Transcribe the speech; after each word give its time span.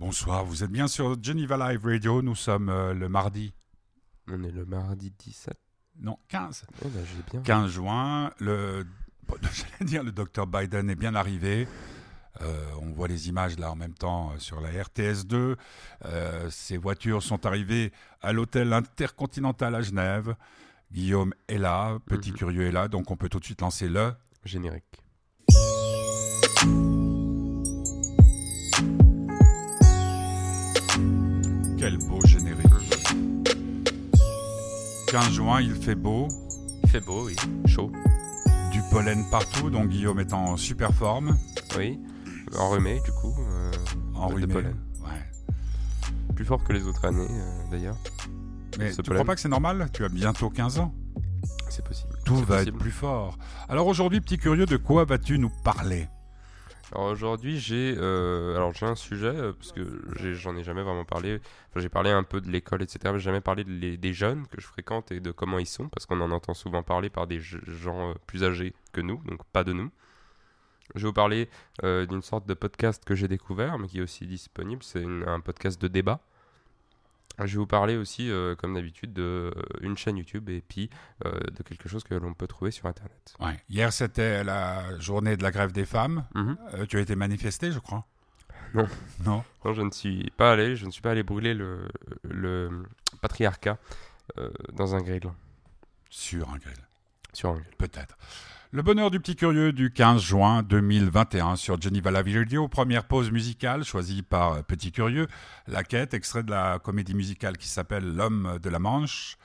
Bonsoir, 0.00 0.46
vous 0.46 0.64
êtes 0.64 0.70
bien 0.70 0.88
sur 0.88 1.22
Geneva 1.22 1.58
Live 1.58 1.84
Radio, 1.84 2.22
nous 2.22 2.34
sommes 2.34 2.70
euh, 2.70 2.94
le 2.94 3.10
mardi. 3.10 3.52
On 4.28 4.42
est 4.42 4.50
le 4.50 4.64
mardi 4.64 5.12
17 5.18 5.52
Non, 5.98 6.18
15. 6.28 6.64
Eh 6.82 6.88
ben, 6.88 7.04
j'ai 7.04 7.22
bien. 7.30 7.42
15 7.42 7.70
juin, 7.70 8.30
le, 8.38 8.86
bon, 9.28 9.36
j'allais 9.42 9.84
dire, 9.90 10.02
le 10.02 10.10
docteur 10.10 10.46
Biden 10.46 10.88
est 10.88 10.94
bien 10.94 11.14
arrivé. 11.14 11.68
Euh, 12.40 12.64
on 12.80 12.92
voit 12.92 13.08
les 13.08 13.28
images 13.28 13.58
là 13.58 13.70
en 13.72 13.76
même 13.76 13.92
temps 13.92 14.30
euh, 14.32 14.38
sur 14.38 14.62
la 14.62 14.70
RTS2. 14.70 15.56
Euh, 16.06 16.48
ces 16.48 16.78
voitures 16.78 17.22
sont 17.22 17.44
arrivées 17.44 17.92
à 18.22 18.32
l'hôtel 18.32 18.72
intercontinental 18.72 19.74
à 19.74 19.82
Genève. 19.82 20.34
Guillaume 20.90 21.34
est 21.46 21.58
là, 21.58 21.98
Petit 22.06 22.30
Mhm. 22.30 22.36
Curieux 22.38 22.66
est 22.66 22.72
là, 22.72 22.88
donc 22.88 23.10
on 23.10 23.18
peut 23.18 23.28
tout 23.28 23.38
de 23.38 23.44
suite 23.44 23.60
lancer 23.60 23.86
le. 23.86 24.14
Générique. 24.46 24.99
Quel 31.90 31.98
beau 32.08 32.20
générique. 32.24 32.66
15 35.08 35.30
juin, 35.32 35.60
il 35.60 35.74
fait 35.74 35.96
beau, 35.96 36.28
Il 36.84 36.88
fait 36.88 37.00
beau, 37.00 37.26
oui. 37.26 37.34
Chaud. 37.66 37.90
du 38.70 38.80
pollen 38.92 39.24
partout, 39.28 39.70
donc 39.70 39.88
Guillaume 39.88 40.20
est 40.20 40.32
en 40.32 40.56
super 40.56 40.94
forme. 40.94 41.36
Oui. 41.76 41.98
Enrhumé, 42.56 43.00
du 43.04 43.10
coup. 43.10 43.34
euh, 43.40 43.72
Enrhumé. 44.14 44.46
De 44.46 44.52
pollen. 44.52 44.76
Ouais. 45.00 46.34
plus 46.36 46.44
fort 46.44 46.62
que 46.62 46.72
les 46.72 46.84
autres 46.86 47.04
années, 47.06 47.26
euh, 47.28 47.70
d'ailleurs. 47.72 47.96
Mais 48.78 48.90
tu 48.92 49.02
pollen. 49.02 49.14
crois 49.22 49.24
pas 49.24 49.34
que 49.34 49.40
c'est 49.40 49.48
normal? 49.48 49.88
Tu 49.92 50.04
as 50.04 50.08
bientôt 50.08 50.48
15 50.48 50.78
ans. 50.78 50.94
C'est 51.70 51.84
possible. 51.84 52.12
Tout 52.24 52.36
va 52.36 52.58
possible. 52.58 52.76
être 52.76 52.78
plus 52.78 52.92
fort. 52.92 53.36
Alors 53.68 53.88
aujourd'hui, 53.88 54.20
petit 54.20 54.38
curieux, 54.38 54.66
de 54.66 54.76
quoi 54.76 55.04
vas-tu 55.04 55.40
nous 55.40 55.50
parler? 55.64 56.06
Alors 56.92 57.06
aujourd'hui, 57.06 57.58
j'ai 57.58 57.94
euh, 57.96 58.56
alors 58.56 58.72
j'ai 58.72 58.86
un 58.86 58.96
sujet 58.96 59.28
euh, 59.28 59.52
parce 59.52 59.70
que 59.72 60.02
j'en 60.34 60.56
ai 60.56 60.64
jamais 60.64 60.82
vraiment 60.82 61.04
parlé. 61.04 61.40
Enfin, 61.70 61.80
j'ai 61.80 61.88
parlé 61.88 62.10
un 62.10 62.24
peu 62.24 62.40
de 62.40 62.50
l'école, 62.50 62.82
etc. 62.82 62.98
Mais 63.04 63.18
j'ai 63.18 63.26
jamais 63.26 63.40
parlé 63.40 63.64
des 63.64 64.12
jeunes 64.12 64.46
que 64.48 64.60
je 64.60 64.66
fréquente 64.66 65.12
et 65.12 65.20
de 65.20 65.30
comment 65.30 65.58
ils 65.58 65.66
sont 65.66 65.88
parce 65.88 66.06
qu'on 66.06 66.20
en 66.20 66.32
entend 66.32 66.54
souvent 66.54 66.82
parler 66.82 67.08
par 67.08 67.26
des 67.28 67.38
gens 67.40 68.10
euh, 68.10 68.14
plus 68.26 68.42
âgés 68.42 68.74
que 68.92 69.00
nous, 69.00 69.22
donc 69.24 69.44
pas 69.52 69.62
de 69.62 69.72
nous. 69.72 69.90
Je 70.96 71.02
vais 71.02 71.06
vous 71.06 71.12
parler 71.12 71.48
d'une 71.84 72.20
sorte 72.20 72.48
de 72.48 72.54
podcast 72.54 73.04
que 73.04 73.14
j'ai 73.14 73.28
découvert, 73.28 73.78
mais 73.78 73.86
qui 73.86 73.98
est 73.98 74.02
aussi 74.02 74.26
disponible. 74.26 74.82
C'est 74.82 75.04
un 75.04 75.38
podcast 75.38 75.80
de 75.80 75.86
débat. 75.86 76.20
Je 77.38 77.52
vais 77.52 77.58
vous 77.58 77.66
parler 77.66 77.96
aussi, 77.96 78.30
euh, 78.30 78.54
comme 78.54 78.74
d'habitude, 78.74 79.12
de 79.12 79.52
euh, 79.82 79.96
chaîne 79.96 80.16
YouTube 80.18 80.48
et 80.50 80.60
puis 80.60 80.90
euh, 81.24 81.32
de 81.56 81.62
quelque 81.62 81.88
chose 81.88 82.04
que 82.04 82.14
l'on 82.14 82.34
peut 82.34 82.46
trouver 82.46 82.70
sur 82.70 82.86
Internet. 82.86 83.34
Ouais. 83.40 83.58
Hier, 83.68 83.92
c'était 83.92 84.44
la 84.44 84.98
journée 84.98 85.36
de 85.36 85.42
la 85.42 85.50
grève 85.50 85.72
des 85.72 85.86
femmes. 85.86 86.26
Mhm. 86.34 86.58
Euh, 86.74 86.86
tu 86.86 86.98
as 86.98 87.00
été 87.00 87.16
manifesté, 87.16 87.72
je 87.72 87.78
crois 87.78 88.06
Non. 88.74 88.86
Non 89.24 89.42
Non, 89.64 89.72
je 89.72 89.82
ne 89.82 89.90
suis 89.90 90.30
pas 90.36 90.52
allé, 90.52 90.76
je 90.76 90.86
ne 90.86 90.90
suis 90.90 91.02
pas 91.02 91.12
allé 91.12 91.22
brûler 91.22 91.54
le, 91.54 91.88
le 92.22 92.84
patriarcat 93.20 93.78
dans 94.72 94.94
un 94.94 95.00
grill. 95.00 95.22
Sur 96.08 96.48
un 96.50 96.58
grill. 96.58 96.76
Sur 97.32 97.50
un 97.50 97.54
grill. 97.54 97.76
Peut-être. 97.78 98.16
Le 98.72 98.82
bonheur 98.82 99.10
du 99.10 99.18
petit 99.18 99.34
curieux 99.34 99.72
du 99.72 99.92
15 99.92 100.22
juin 100.22 100.62
2021 100.62 101.56
sur 101.56 101.80
Geneva 101.80 102.10
Live 102.22 102.36
Radio. 102.38 102.68
Première 102.68 103.04
pause 103.04 103.32
musicale 103.32 103.82
choisie 103.82 104.22
par 104.22 104.52
euh, 104.52 104.62
Petit 104.62 104.92
Curieux. 104.92 105.26
La 105.66 105.82
quête, 105.82 106.14
extrait 106.14 106.44
de 106.44 106.52
la 106.52 106.78
comédie 106.78 107.14
musicale 107.14 107.56
qui 107.56 107.66
s'appelle 107.66 108.14
L'homme 108.14 108.60
de 108.62 108.70
la 108.70 108.78
Manche. 108.78 109.36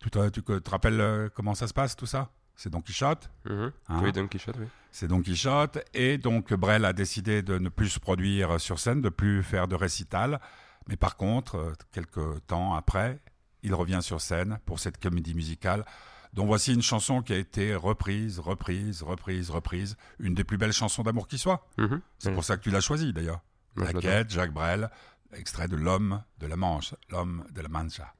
Tu 0.00 0.10
te, 0.10 0.28
tu 0.28 0.42
te 0.42 0.70
rappelles 0.70 1.00
euh, 1.00 1.28
comment 1.34 1.54
ça 1.56 1.66
se 1.66 1.74
passe 1.74 1.96
tout 1.96 2.06
ça? 2.06 2.30
C'est 2.54 2.70
Don 2.70 2.80
Quichotte 2.82 3.30
Mhm. 3.46 3.72
Hein? 3.88 4.00
Oui, 4.04 4.12
Don 4.12 4.28
Quichotte, 4.28 4.56
oui. 4.60 4.66
C'est 4.92 5.08
Don 5.08 5.22
Quichotte. 5.22 5.78
Et 5.92 6.16
donc, 6.18 6.54
Brel 6.54 6.84
a 6.84 6.92
décidé 6.92 7.42
de 7.42 7.58
ne 7.58 7.68
plus 7.68 7.88
se 7.88 7.98
produire 7.98 8.60
sur 8.60 8.78
scène, 8.78 9.00
de 9.00 9.08
plus 9.08 9.42
faire 9.42 9.66
de 9.66 9.74
récital. 9.74 10.38
Mais 10.86 10.96
par 10.96 11.16
contre, 11.16 11.56
euh, 11.56 11.72
quelques 11.90 12.46
temps 12.46 12.74
après, 12.74 13.18
il 13.64 13.74
revient 13.74 14.00
sur 14.02 14.20
scène 14.20 14.60
pour 14.66 14.78
cette 14.78 15.02
comédie 15.02 15.34
musicale, 15.34 15.84
dont 16.32 16.46
voici 16.46 16.72
une 16.72 16.82
chanson 16.82 17.22
qui 17.22 17.32
a 17.32 17.36
été 17.36 17.74
reprise, 17.74 18.38
reprise, 18.38 19.02
reprise, 19.02 19.50
reprise. 19.50 19.96
Une 20.18 20.34
des 20.34 20.44
plus 20.44 20.58
belles 20.58 20.72
chansons 20.72 21.02
d'amour 21.02 21.28
qui 21.28 21.38
soit. 21.38 21.66
Mhm. 21.78 22.00
C'est 22.18 22.32
pour 22.32 22.44
ça 22.44 22.56
que 22.56 22.62
tu 22.62 22.70
l'as 22.70 22.80
choisie, 22.80 23.12
d'ailleurs. 23.12 23.42
La 23.76 23.92
quête, 23.92 24.30
Jacques 24.30 24.52
Brel, 24.52 24.90
extrait 25.32 25.68
de 25.68 25.76
L'homme 25.76 26.22
de 26.38 26.46
la 26.46 26.56
Manche, 26.56 26.94
L'homme 27.10 27.46
de 27.52 27.60
la 27.60 27.68
Mancha. 27.68 28.14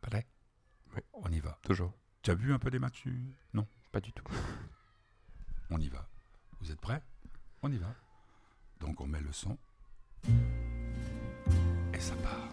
Prêt? 0.00 0.26
Oui. 0.94 1.02
On 1.14 1.30
y 1.30 1.40
va. 1.40 1.58
Toujours. 1.62 1.92
Tu 2.22 2.30
as 2.30 2.34
vu 2.34 2.52
un 2.52 2.58
peu 2.58 2.70
des 2.70 2.78
matchs 2.78 3.04
Non? 3.54 3.66
Pas 3.92 4.00
du 4.00 4.12
tout. 4.12 4.24
On 5.70 5.78
y 5.78 5.88
va. 5.88 6.06
Vous 6.60 6.70
êtes 6.70 6.80
prêts? 6.80 7.02
On 7.62 7.70
y 7.70 7.76
va. 7.78 7.94
Donc 8.80 9.00
on 9.00 9.06
met 9.06 9.20
le 9.20 9.32
son. 9.32 9.58
Et 11.92 12.00
ça 12.00 12.14
part. 12.16 12.48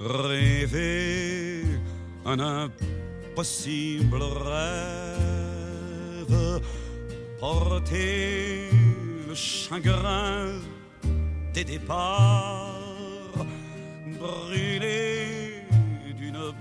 Rêver 0.00 1.64
un 2.24 2.38
impossible 2.38 4.22
rêve, 4.22 5.50
porter 7.40 8.70
le 9.26 9.34
chagrin 9.34 10.60
des 11.52 11.64
départs, 11.64 13.44
brûler 14.20 15.64
d'une 16.16 16.52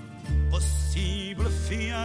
possible 0.50 1.48
fièvre, 1.69 2.02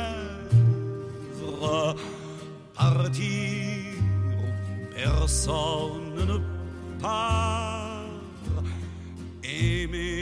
partir 2.75 3.95
où 4.39 4.45
personne 4.95 6.15
ne 6.27 6.39
part, 7.01 8.05
aimer 9.43 10.22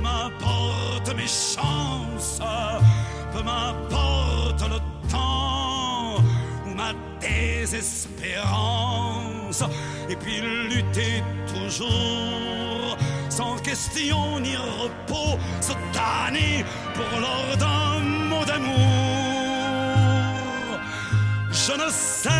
Peu 0.00 0.08
m'importe 0.08 1.12
mes 1.14 1.26
chances, 1.26 2.40
peu 3.34 3.42
m'importe 3.42 4.62
le 4.62 4.78
temps 5.10 6.14
ou 6.64 6.70
ma 6.74 6.94
désespérance. 7.20 9.62
Et 10.08 10.16
puis 10.16 10.40
lutter 10.40 11.22
toujours, 11.52 12.96
sans 13.28 13.58
question 13.58 14.40
ni 14.40 14.56
repos, 14.56 15.38
se 15.60 15.74
damner 15.92 16.64
pour 16.94 17.20
l'or 17.20 17.58
d'un 17.58 17.98
mot 18.00 18.46
d'amour. 18.46 18.70
Je 21.50 21.72
ne 21.72 21.90
sais 21.90 22.30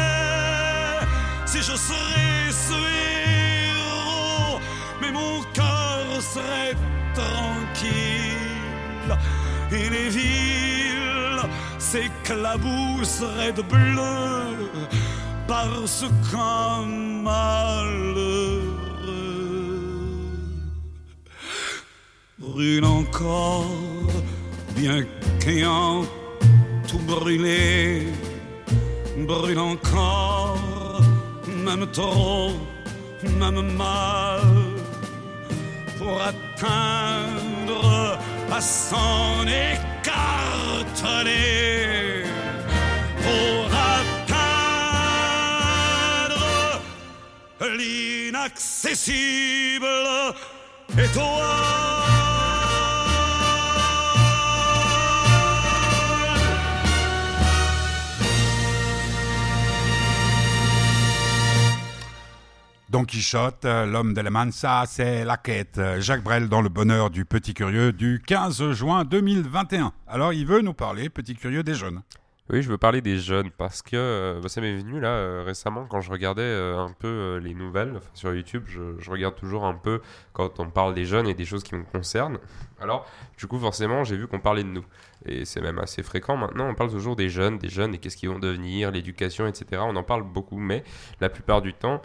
si 1.45 1.59
je 1.59 1.77
serai 1.77 2.51
ce 2.51 2.73
héros, 2.73 4.61
mais 5.03 5.13
mon 5.13 5.43
cœur 5.53 6.23
serait 6.23 6.75
tranquille. 7.21 9.15
Et 9.73 9.89
les 9.89 10.09
villes 10.09 11.43
s'éclabousseraient 11.79 13.53
de 13.53 13.63
bleu 13.63 14.71
parce 15.47 16.05
qu'un 16.31 16.87
malheureux 17.25 18.81
brûle 22.39 22.85
encore, 22.85 23.67
bien 24.77 25.05
qu'ayant 25.41 26.03
tout 26.89 26.99
brûlé, 27.01 28.09
brûle 29.19 29.59
encore, 29.59 31.01
même 31.65 31.87
trop, 31.93 32.53
même 33.39 33.77
mal, 33.77 34.60
pour 36.11 36.21
atteindre 36.23 38.19
à 38.51 38.61
s'en 38.61 39.47
écarteler, 39.47 39.95
pour 43.23 43.71
atteindre 43.95 44.43
l'inaccessible 47.79 49.87
étoile. 50.99 51.80
Don 62.91 63.05
Quichotte, 63.05 63.67
l'homme 63.67 64.15
de 64.15 64.21
la 64.21 64.31
Mansa, 64.31 64.83
c'est 64.85 65.25
la 65.25 65.37
quête. 65.37 65.81
Jacques 66.01 66.25
Brel 66.25 66.49
dans 66.49 66.61
le 66.61 66.69
bonheur 66.69 67.11
du 67.11 67.25
petit 67.25 67.55
curieux 67.55 67.93
du 67.93 68.21
15 68.27 68.73
juin 68.73 69.05
2021. 69.05 69.93
Alors 70.09 70.33
il 70.33 70.45
veut 70.45 70.61
nous 70.61 70.75
parler, 70.75 71.09
petit 71.09 71.37
curieux, 71.37 71.63
des 71.63 71.75
jeunes. 71.75 72.03
Oui, 72.53 72.63
je 72.63 72.69
veux 72.69 72.79
parler 72.79 73.01
des 73.01 73.17
jeunes 73.19 73.53
parce 73.53 73.81
que 73.81 73.95
euh, 73.95 74.41
bah, 74.43 74.49
ça 74.49 74.61
m'est 74.61 74.77
venu 74.77 74.99
là 74.99 75.11
euh, 75.11 75.45
récemment 75.47 75.87
quand 75.89 76.01
je 76.01 76.11
regardais 76.11 76.43
euh, 76.43 76.81
un 76.81 76.93
peu 76.99 77.37
les 77.37 77.55
nouvelles 77.55 78.01
sur 78.13 78.35
YouTube. 78.35 78.65
Je, 78.67 78.99
je, 78.99 79.09
regarde 79.09 79.37
toujours 79.37 79.65
un 79.65 79.75
peu 79.75 80.01
quand 80.33 80.59
on 80.59 80.69
parle 80.69 80.93
des 80.95 81.05
jeunes 81.05 81.29
et 81.29 81.35
des 81.35 81.45
choses 81.45 81.63
qui 81.63 81.77
me 81.77 81.85
concernent. 81.85 82.39
Alors, 82.81 83.07
du 83.39 83.47
coup, 83.47 83.61
forcément, 83.61 84.03
j'ai 84.03 84.17
vu 84.17 84.27
qu'on 84.27 84.41
parlait 84.41 84.65
de 84.65 84.69
nous. 84.69 84.85
Et 85.27 85.45
c'est 85.45 85.61
même 85.61 85.79
assez 85.79 86.03
fréquent 86.03 86.37
maintenant. 86.37 86.69
On 86.69 86.75
parle 86.75 86.91
toujours 86.91 87.17
des 87.17 87.29
jeunes, 87.29 87.59
des 87.59 87.69
jeunes 87.69 87.95
et 87.95 87.99
qu'est-ce 87.99 88.17
qu'ils 88.17 88.31
vont 88.31 88.39
devenir, 88.39 88.91
l'éducation, 88.91 89.47
etc. 89.47 89.83
On 89.85 89.97
en 89.97 90.03
parle 90.03 90.23
beaucoup, 90.23 90.59
mais 90.59 90.83
la 91.21 91.29
plupart 91.29 91.63
du 91.63 91.75
temps, 91.75 92.01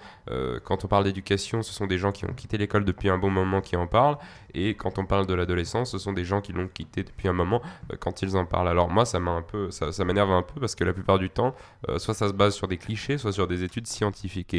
quand 0.63 0.83
on 0.83 0.87
parle 0.87 1.05
d'éducation, 1.05 1.61
ce 1.61 1.73
sont 1.73 1.87
des 1.87 1.97
gens 1.97 2.11
qui 2.11 2.25
ont 2.25 2.33
quitté 2.33 2.57
l'école 2.57 2.83
depuis 2.83 3.09
un 3.09 3.17
bon 3.17 3.29
moment 3.29 3.61
qui 3.61 3.75
en 3.75 3.87
parlent. 3.87 4.17
Et 4.53 4.75
quand 4.75 4.97
on 4.97 5.05
parle 5.05 5.27
de 5.27 5.33
l'adolescence, 5.33 5.91
ce 5.91 5.97
sont 5.97 6.13
des 6.13 6.23
gens 6.23 6.41
qui 6.41 6.53
l'ont 6.53 6.67
quitté 6.67 7.03
depuis 7.03 7.27
un 7.27 7.33
moment 7.33 7.61
quand 7.99 8.21
ils 8.21 8.37
en 8.37 8.45
parlent. 8.45 8.69
Alors 8.69 8.89
moi, 8.89 9.05
ça 9.05 9.19
m'a 9.19 9.31
un 9.31 9.41
peu, 9.41 9.69
ça, 9.71 9.91
ça 9.91 10.05
m'énerve 10.05 10.31
un 10.31 10.41
peu 10.41 10.59
parce 10.59 10.75
que 10.75 10.83
la 10.83 10.93
plupart 10.93 11.19
du 11.19 11.29
temps, 11.29 11.55
euh, 11.89 11.99
soit 11.99 12.13
ça 12.13 12.27
se 12.27 12.33
base 12.33 12.55
sur 12.55 12.67
des 12.67 12.77
clichés, 12.77 13.17
soit 13.17 13.33
sur 13.33 13.47
des 13.47 13.63
études 13.63 13.87
scientifiques. 13.87 14.55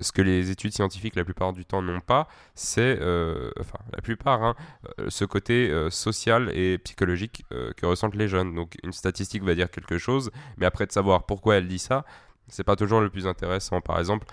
Ce 0.00 0.12
que 0.12 0.22
les 0.22 0.50
études 0.50 0.72
scientifiques 0.72 1.16
la 1.16 1.24
plupart 1.24 1.52
du 1.52 1.64
temps 1.64 1.82
n'ont 1.82 2.00
pas, 2.00 2.28
c'est, 2.54 2.98
euh, 3.00 3.50
enfin 3.60 3.78
la 3.92 4.02
plupart, 4.02 4.42
hein, 4.42 4.54
euh, 4.98 5.08
ce 5.08 5.24
côté 5.24 5.72
social 5.90 6.50
et 6.56 6.78
psychologique 6.78 7.44
que 7.76 7.86
ressentent 7.86 8.14
les 8.14 8.28
jeunes. 8.28 8.54
Donc 8.54 8.76
une 8.82 8.92
statistique 8.92 9.42
va 9.42 9.54
dire 9.54 9.70
quelque 9.70 9.98
chose, 9.98 10.30
mais 10.56 10.66
après 10.66 10.86
de 10.86 10.92
savoir 10.92 11.26
pourquoi 11.26 11.56
elle 11.56 11.68
dit 11.68 11.78
ça, 11.78 12.04
c'est 12.48 12.64
pas 12.64 12.76
toujours 12.76 13.00
le 13.00 13.10
plus 13.10 13.26
intéressant. 13.26 13.80
Par 13.80 13.98
exemple, 13.98 14.26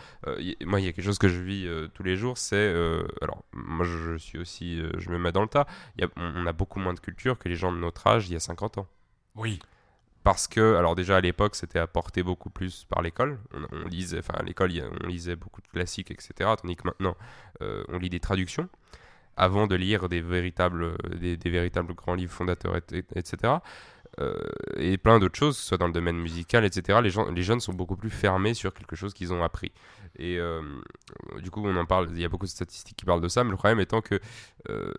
moi, 0.65 0.79
il 0.79 0.85
y 0.85 0.87
a 0.87 0.93
quelque 0.93 1.05
chose 1.05 1.17
que 1.17 1.27
je 1.27 1.39
vis 1.39 1.67
tous 1.93 2.03
les 2.03 2.15
jours, 2.15 2.37
c'est. 2.37 2.69
alors, 3.21 3.43
moi, 3.53 3.85
je, 3.85 4.17
suis 4.17 4.37
aussi. 4.37 4.81
je 4.97 5.09
me 5.09 5.17
mets 5.17 5.31
dans 5.31 5.41
le 5.41 5.47
tas. 5.47 5.65
On, 6.17 6.45
a 6.45 6.53
beaucoup 6.53 6.79
moins 6.79 6.93
de 6.93 6.99
culture 6.99 7.39
que 7.39 7.49
les 7.49 7.55
gens 7.55 7.71
de 7.71 7.77
notre 7.77 8.05
âge 8.05 8.29
il 8.29 8.33
y 8.33 8.35
a 8.35 8.39
50 8.39 8.77
ans. 8.77 8.87
Oui 9.35 9.59
parce 10.23 10.47
que, 10.47 10.75
alors 10.75 10.95
déjà 10.95 11.17
à 11.17 11.21
l'époque, 11.21 11.55
c'était 11.55 11.79
apporté 11.79 12.23
beaucoup 12.23 12.49
plus 12.49 12.85
par 12.85 13.01
l'école. 13.01 13.39
On, 13.53 13.87
lisait, 13.87 14.19
enfin 14.19 14.35
à 14.35 14.43
l'école, 14.43 14.71
on 15.03 15.07
lisait 15.07 15.35
beaucoup 15.35 15.61
de 15.61 15.67
classiques, 15.67 16.11
etc. 16.11 16.51
Tandis 16.61 16.77
que 16.77 16.83
maintenant, 16.85 17.15
euh, 17.61 17.83
on 17.89 17.99
lit 17.99 18.09
des 18.09 18.21
traductions 18.21 18.69
avant 19.35 19.67
de 19.67 19.75
lire 19.75 20.09
des 20.09 20.21
véritables, 20.21 20.95
des, 21.19 21.35
véritables 21.49 21.93
grands 21.93 22.13
livres 22.13 22.31
fondateurs, 22.31 22.77
etc. 23.15 23.55
Euh, 24.19 24.37
et 24.77 24.97
plein 24.97 25.17
d'autres 25.17 25.37
choses, 25.37 25.57
soit 25.57 25.79
dans 25.79 25.87
le 25.87 25.93
domaine 25.93 26.17
musical, 26.17 26.63
etc. 26.63 26.99
Les, 27.01 27.09
gens, 27.09 27.31
les 27.31 27.41
jeunes 27.41 27.59
sont 27.59 27.73
beaucoup 27.73 27.95
plus 27.95 28.11
fermés 28.11 28.53
sur 28.53 28.71
quelque 28.71 28.95
chose 28.95 29.13
qu'ils 29.15 29.33
ont 29.33 29.43
appris. 29.43 29.71
Et 30.19 30.37
euh, 30.37 30.61
du 31.41 31.49
coup, 31.49 31.65
on 31.65 31.75
en 31.75 31.85
parle, 31.85 32.09
il 32.11 32.19
y 32.19 32.25
a 32.25 32.29
beaucoup 32.29 32.45
de 32.45 32.51
statistiques 32.51 32.95
qui 32.95 33.05
parlent 33.05 33.21
de 33.21 33.27
ça, 33.27 33.43
mais 33.43 33.49
le 33.49 33.57
problème 33.57 33.79
étant 33.79 34.01
que, 34.01 34.21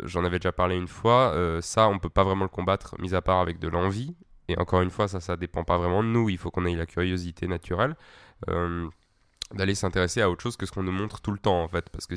j'en 0.02 0.24
avais 0.24 0.40
déjà 0.40 0.52
parlé 0.52 0.76
une 0.76 0.88
fois, 0.88 1.32
ça, 1.62 1.88
on 1.88 2.00
peut 2.00 2.10
pas 2.10 2.24
vraiment 2.24 2.44
le 2.44 2.50
combattre, 2.50 2.96
mis 2.98 3.14
à 3.14 3.22
part 3.22 3.38
avec 3.38 3.60
de 3.60 3.68
l'envie 3.68 4.16
et 4.48 4.58
encore 4.58 4.82
une 4.82 4.90
fois, 4.90 5.08
ça, 5.08 5.20
ça 5.20 5.36
dépend 5.36 5.64
pas 5.64 5.78
vraiment 5.78 6.02
de 6.02 6.08
nous. 6.08 6.28
Il 6.28 6.38
faut 6.38 6.50
qu'on 6.50 6.66
ait 6.66 6.74
la 6.74 6.86
curiosité 6.86 7.46
naturelle. 7.46 7.96
Euh, 8.48 8.88
d'aller 9.52 9.74
s'intéresser 9.74 10.22
à 10.22 10.30
autre 10.30 10.42
chose 10.42 10.56
que 10.56 10.66
ce 10.66 10.72
qu'on 10.72 10.82
nous 10.82 10.92
montre 10.92 11.20
tout 11.20 11.30
le 11.30 11.38
temps 11.38 11.62
en 11.62 11.68
fait 11.68 11.88
parce 11.90 12.06
que 12.06 12.14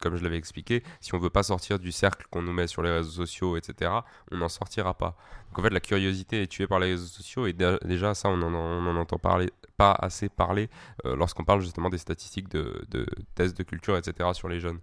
comme 0.00 0.16
je 0.16 0.22
l'avais 0.22 0.38
expliqué 0.38 0.82
si 1.00 1.14
on 1.14 1.18
veut 1.18 1.28
pas 1.28 1.42
sortir 1.42 1.78
du 1.78 1.90
cercle 1.90 2.26
qu'on 2.30 2.40
nous 2.40 2.52
met 2.52 2.66
sur 2.68 2.82
les 2.82 2.90
réseaux 2.90 3.10
sociaux 3.10 3.56
etc 3.56 3.90
on 4.30 4.38
n'en 4.38 4.48
sortira 4.48 4.94
pas 4.94 5.16
donc 5.48 5.58
en 5.58 5.62
fait 5.62 5.70
la 5.70 5.80
curiosité 5.80 6.42
est 6.42 6.46
tuée 6.46 6.66
par 6.68 6.78
les 6.78 6.92
réseaux 6.92 7.06
sociaux 7.06 7.46
et 7.46 7.52
déjà 7.52 8.14
ça 8.14 8.28
on 8.28 8.36
n'en 8.36 8.96
entend 8.96 9.18
parler 9.18 9.50
pas 9.76 9.92
assez 9.92 10.28
parler 10.28 10.70
euh, 11.04 11.16
lorsqu'on 11.16 11.44
parle 11.44 11.60
justement 11.60 11.90
des 11.90 11.98
statistiques 11.98 12.48
de, 12.48 12.82
de, 12.90 13.06
tests 13.34 13.56
de 13.56 13.64
culture 13.64 13.96
etc 13.96 14.30
sur 14.32 14.48
les 14.48 14.60
jeunes 14.60 14.78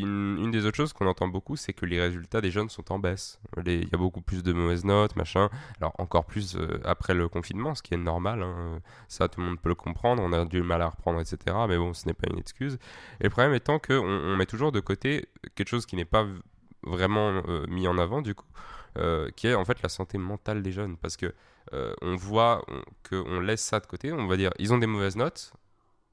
une, 0.00 0.50
des 0.50 0.66
autres 0.66 0.76
choses 0.76 0.92
qu'on 0.92 1.06
entend 1.06 1.28
beaucoup, 1.28 1.56
c'est 1.56 1.72
que 1.72 1.86
les 1.86 2.00
résultats 2.00 2.40
des 2.40 2.50
jeunes 2.50 2.68
sont 2.68 2.92
en 2.92 2.98
baisse. 2.98 3.38
Il 3.66 3.88
y 3.88 3.94
a 3.94 3.98
beaucoup 3.98 4.22
plus 4.22 4.42
de 4.42 4.52
mauvaises 4.52 4.84
notes, 4.84 5.16
machin. 5.16 5.50
Alors 5.80 5.94
encore 5.98 6.24
plus 6.24 6.56
euh, 6.56 6.80
après 6.84 7.14
le 7.14 7.28
confinement, 7.28 7.74
ce 7.74 7.82
qui 7.82 7.94
est 7.94 7.98
normal. 7.98 8.42
Hein. 8.42 8.80
Ça, 9.08 9.28
tout 9.28 9.40
le 9.40 9.46
monde 9.46 9.60
peut 9.60 9.68
le 9.68 9.74
comprendre. 9.74 10.22
On 10.22 10.32
a 10.32 10.44
du 10.44 10.62
mal 10.62 10.82
à 10.82 10.88
reprendre, 10.88 11.20
etc. 11.20 11.56
Mais 11.68 11.76
bon, 11.76 11.92
ce 11.94 12.06
n'est 12.06 12.14
pas 12.14 12.28
une 12.30 12.38
excuse. 12.38 12.78
Et 13.20 13.24
le 13.24 13.30
problème 13.30 13.54
étant 13.54 13.78
qu'on 13.78 14.02
on 14.02 14.36
met 14.36 14.46
toujours 14.46 14.72
de 14.72 14.80
côté 14.80 15.26
quelque 15.54 15.68
chose 15.68 15.86
qui 15.86 15.96
n'est 15.96 16.04
pas 16.04 16.26
vraiment 16.82 17.42
euh, 17.48 17.66
mis 17.68 17.86
en 17.86 17.98
avant, 17.98 18.22
du 18.22 18.34
coup, 18.34 18.46
euh, 18.98 19.28
qui 19.36 19.46
est 19.48 19.54
en 19.54 19.64
fait 19.64 19.82
la 19.82 19.88
santé 19.88 20.18
mentale 20.18 20.62
des 20.62 20.72
jeunes. 20.72 20.96
Parce 20.96 21.16
que 21.16 21.32
on 22.02 22.16
voit 22.16 22.66
qu'on 23.08 23.40
laisse 23.40 23.62
ça 23.62 23.80
de 23.80 23.86
côté. 23.86 24.12
On 24.12 24.26
va 24.26 24.36
dire, 24.36 24.50
ils 24.58 24.74
ont 24.74 24.78
des 24.78 24.86
mauvaises 24.86 25.16
notes 25.16 25.54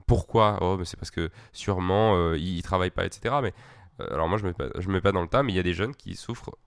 pourquoi? 0.09 0.57
Oh, 0.61 0.83
c'est 0.85 0.97
parce 0.97 1.11
que 1.11 1.29
sûrement 1.53 2.15
euh, 2.15 2.35
ils, 2.35 2.63
travaillent 2.63 2.89
pas, 2.89 3.05
etc. 3.05 3.35
Mais 3.43 3.53
euh, 4.01 4.11
alors 4.11 4.27
moi 4.27 4.39
je 4.39 4.43
me 4.43 4.53
me 4.57 4.91
mets 4.91 5.01
pas 5.01 5.11
dans 5.11 5.21
le 5.21 5.27
tas, 5.27 5.43
mais 5.43 5.53
il 5.53 5.55
y 5.55 5.59
a 5.59 5.63
des 5.63 5.75
jeunes 5.75 5.95
qui 5.95 6.15
souffrent 6.15 6.57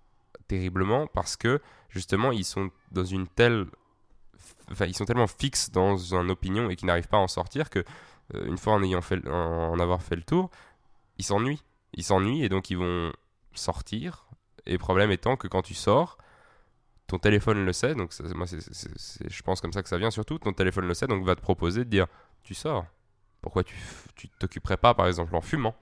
terriblement 0.47 1.09
parce 1.09 1.37
que 1.37 1.61
justement 1.89 2.31
ils 2.31 2.45
sont 2.45 2.71
dans 2.93 3.05
une 3.05 3.27
telle, 3.27 3.67
enfin 4.71 4.87
ils 4.87 4.95
sont 4.95 5.07
tellement 5.07 5.27
fixes 5.27 5.73
dans 5.73 5.97
une 5.97 6.31
opinion 6.31 6.71
et 6.71 6.77
qu'ils 6.77 6.87
n'arrivent 6.87 7.09
pas 7.09 7.17
à 7.17 7.21
en 7.21 7.27
sortir 7.27 7.69
que 7.69 7.81
euh, 8.35 8.47
une 8.47 8.59
fois 8.59 8.75
en 8.75 8.83
ayant 8.85 9.03
fait, 9.03 9.27
en, 9.27 9.77
avoir 9.81 10.03
fait 10.03 10.15
le 10.15 10.23
tour, 10.23 10.49
ils 11.19 11.25
s'ennuient, 11.25 11.65
ils 11.95 12.05
s'ennuient 12.05 12.45
et 12.45 12.49
donc 12.49 12.71
ils 12.71 12.79
vont 12.79 13.13
sortir. 13.55 14.27
Et 14.67 14.79
problème 14.79 15.11
étant 15.11 15.37
que 15.37 15.49
quand 15.49 15.63
tu 15.63 15.75
sors, 15.75 16.17
ton 17.09 17.19
téléphone 17.19 17.65
le 17.65 17.73
sait, 17.73 17.97
donc 17.97 18.13
moi 18.37 18.47
je 18.47 19.43
pense 19.43 19.61
comme 19.61 19.73
ça 19.73 19.83
que 19.83 19.89
ça 19.89 19.99
vient 19.99 20.13
surtout, 20.13 20.39
ton 20.39 20.53
téléphone 20.53 20.87
le 20.87 20.95
sait, 20.95 21.09
donc 21.09 21.25
va 21.25 21.35
te 21.35 21.41
proposer 21.41 21.85
de 21.85 21.91
dire 21.91 22.07
tu 22.45 22.55
sors. 22.55 22.87
Pourquoi 23.43 23.65
tu 23.65 23.77
ne 24.25 24.31
t'occuperais 24.39 24.77
pas, 24.77 24.95
par 24.95 25.09
exemple, 25.09 25.35
en 25.35 25.41
fumant 25.41 25.75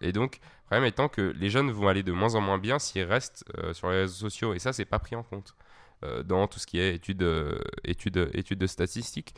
Et 0.00 0.12
donc, 0.12 0.40
le 0.42 0.64
problème 0.64 0.84
étant 0.84 1.08
que 1.08 1.34
les 1.38 1.50
jeunes 1.50 1.70
vont 1.70 1.88
aller 1.88 2.02
de 2.02 2.12
moins 2.12 2.34
en 2.34 2.40
moins 2.40 2.58
bien 2.58 2.78
s'ils 2.78 3.04
restent 3.04 3.44
euh, 3.58 3.72
sur 3.72 3.90
les 3.90 4.00
réseaux 4.00 4.28
sociaux. 4.28 4.54
Et 4.54 4.58
ça, 4.58 4.72
c'est 4.72 4.84
pas 4.86 4.98
pris 4.98 5.16
en 5.16 5.22
compte 5.22 5.54
euh, 6.02 6.22
dans 6.22 6.46
tout 6.46 6.58
ce 6.58 6.66
qui 6.66 6.80
est 6.80 6.94
études, 6.94 7.22
euh, 7.22 7.58
études, 7.84 8.30
études 8.32 8.58
de 8.58 8.66
statistiques. 8.66 9.34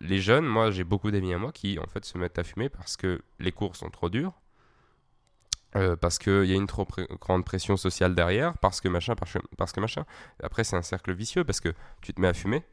Les 0.00 0.20
jeunes, 0.20 0.46
moi, 0.46 0.70
j'ai 0.70 0.84
beaucoup 0.84 1.10
d'amis 1.10 1.34
à 1.34 1.38
moi 1.38 1.52
qui, 1.52 1.78
en 1.78 1.86
fait, 1.86 2.04
se 2.04 2.16
mettent 2.18 2.38
à 2.38 2.44
fumer 2.44 2.68
parce 2.68 2.96
que 2.96 3.22
les 3.38 3.52
cours 3.52 3.76
sont 3.76 3.90
trop 3.90 4.08
durs. 4.08 4.32
parce 6.00 6.18
qu'il 6.18 6.46
y 6.46 6.52
a 6.52 6.56
une 6.56 6.66
trop 6.66 6.86
grande 7.20 7.44
pression 7.44 7.76
sociale 7.76 8.14
derrière, 8.14 8.58
parce 8.58 8.80
que 8.80 8.88
machin, 8.88 9.14
parce 9.56 9.72
que 9.72 9.80
machin. 9.80 10.04
Après, 10.42 10.64
c'est 10.64 10.76
un 10.76 10.82
cercle 10.82 11.12
vicieux 11.12 11.44
parce 11.44 11.60
que 11.60 11.74
tu 12.02 12.12
te 12.12 12.20
mets 12.20 12.28
à 12.28 12.34
fumer, 12.34 12.64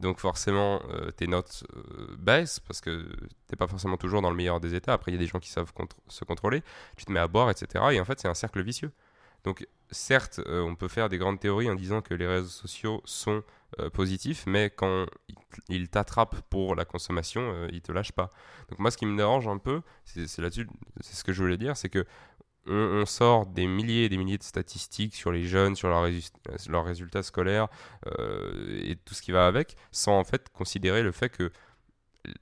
donc 0.00 0.20
forcément, 0.20 0.80
euh, 0.90 1.10
tes 1.10 1.26
notes 1.26 1.64
euh, 1.74 2.16
baissent 2.18 2.60
parce 2.60 2.80
que 2.80 3.08
t'es 3.48 3.56
pas 3.56 3.66
forcément 3.66 3.96
toujours 3.96 4.22
dans 4.22 4.30
le 4.30 4.36
meilleur 4.36 4.60
des 4.60 4.74
états. 4.74 4.92
Après, 4.92 5.10
il 5.10 5.14
y 5.14 5.18
a 5.18 5.20
des 5.20 5.26
gens 5.26 5.40
qui 5.40 5.50
savent 5.50 5.72
se 6.08 6.24
contrôler. 6.24 6.62
Tu 6.96 7.04
te 7.04 7.12
mets 7.12 7.20
à 7.20 7.26
boire, 7.26 7.50
etc. 7.50 7.84
Et 7.92 8.00
en 8.00 8.04
fait, 8.04 8.20
c'est 8.20 8.28
un 8.28 8.34
cercle 8.34 8.62
vicieux. 8.62 8.92
Donc 9.44 9.66
certes, 9.90 10.40
euh, 10.46 10.62
on 10.62 10.76
peut 10.76 10.88
faire 10.88 11.08
des 11.08 11.18
grandes 11.18 11.40
théories 11.40 11.70
en 11.70 11.74
disant 11.74 12.00
que 12.00 12.14
les 12.14 12.26
réseaux 12.26 12.48
sociaux 12.48 13.02
sont 13.04 13.42
positifs, 13.92 14.44
mais 14.46 14.70
quand 14.70 15.04
ils 15.68 15.90
t'attrapent 15.90 16.40
pour 16.48 16.74
la 16.74 16.86
consommation, 16.86 17.68
ils 17.70 17.82
te 17.82 17.92
lâchent 17.92 18.12
pas. 18.12 18.32
Donc 18.70 18.78
moi, 18.78 18.90
ce 18.90 18.96
qui 18.96 19.04
me 19.04 19.14
dérange 19.14 19.46
un 19.46 19.58
peu, 19.58 19.82
c'est 20.06 20.38
là-dessus, 20.38 20.66
c'est 21.02 21.14
ce 21.14 21.22
que 21.22 21.34
je 21.34 21.42
voulais 21.42 21.58
dire, 21.58 21.76
c'est 21.76 21.90
que 21.90 22.06
on, 22.68 23.06
sort 23.06 23.46
des 23.46 23.66
milliers 23.66 24.04
et 24.04 24.08
des 24.08 24.16
milliers 24.16 24.38
de 24.38 24.42
statistiques 24.42 25.14
sur 25.14 25.32
les 25.32 25.44
jeunes, 25.44 25.76
sur 25.76 25.88
leurs 25.88 26.84
résultats 26.84 27.22
scolaires 27.22 27.68
euh, 28.06 28.80
et 28.82 28.96
tout 28.96 29.14
ce 29.14 29.22
qui 29.22 29.32
va 29.32 29.46
avec, 29.46 29.76
sans 29.90 30.18
en 30.18 30.24
fait 30.24 30.48
considérer 30.50 31.02
le 31.02 31.12
fait 31.12 31.30
que 31.30 31.50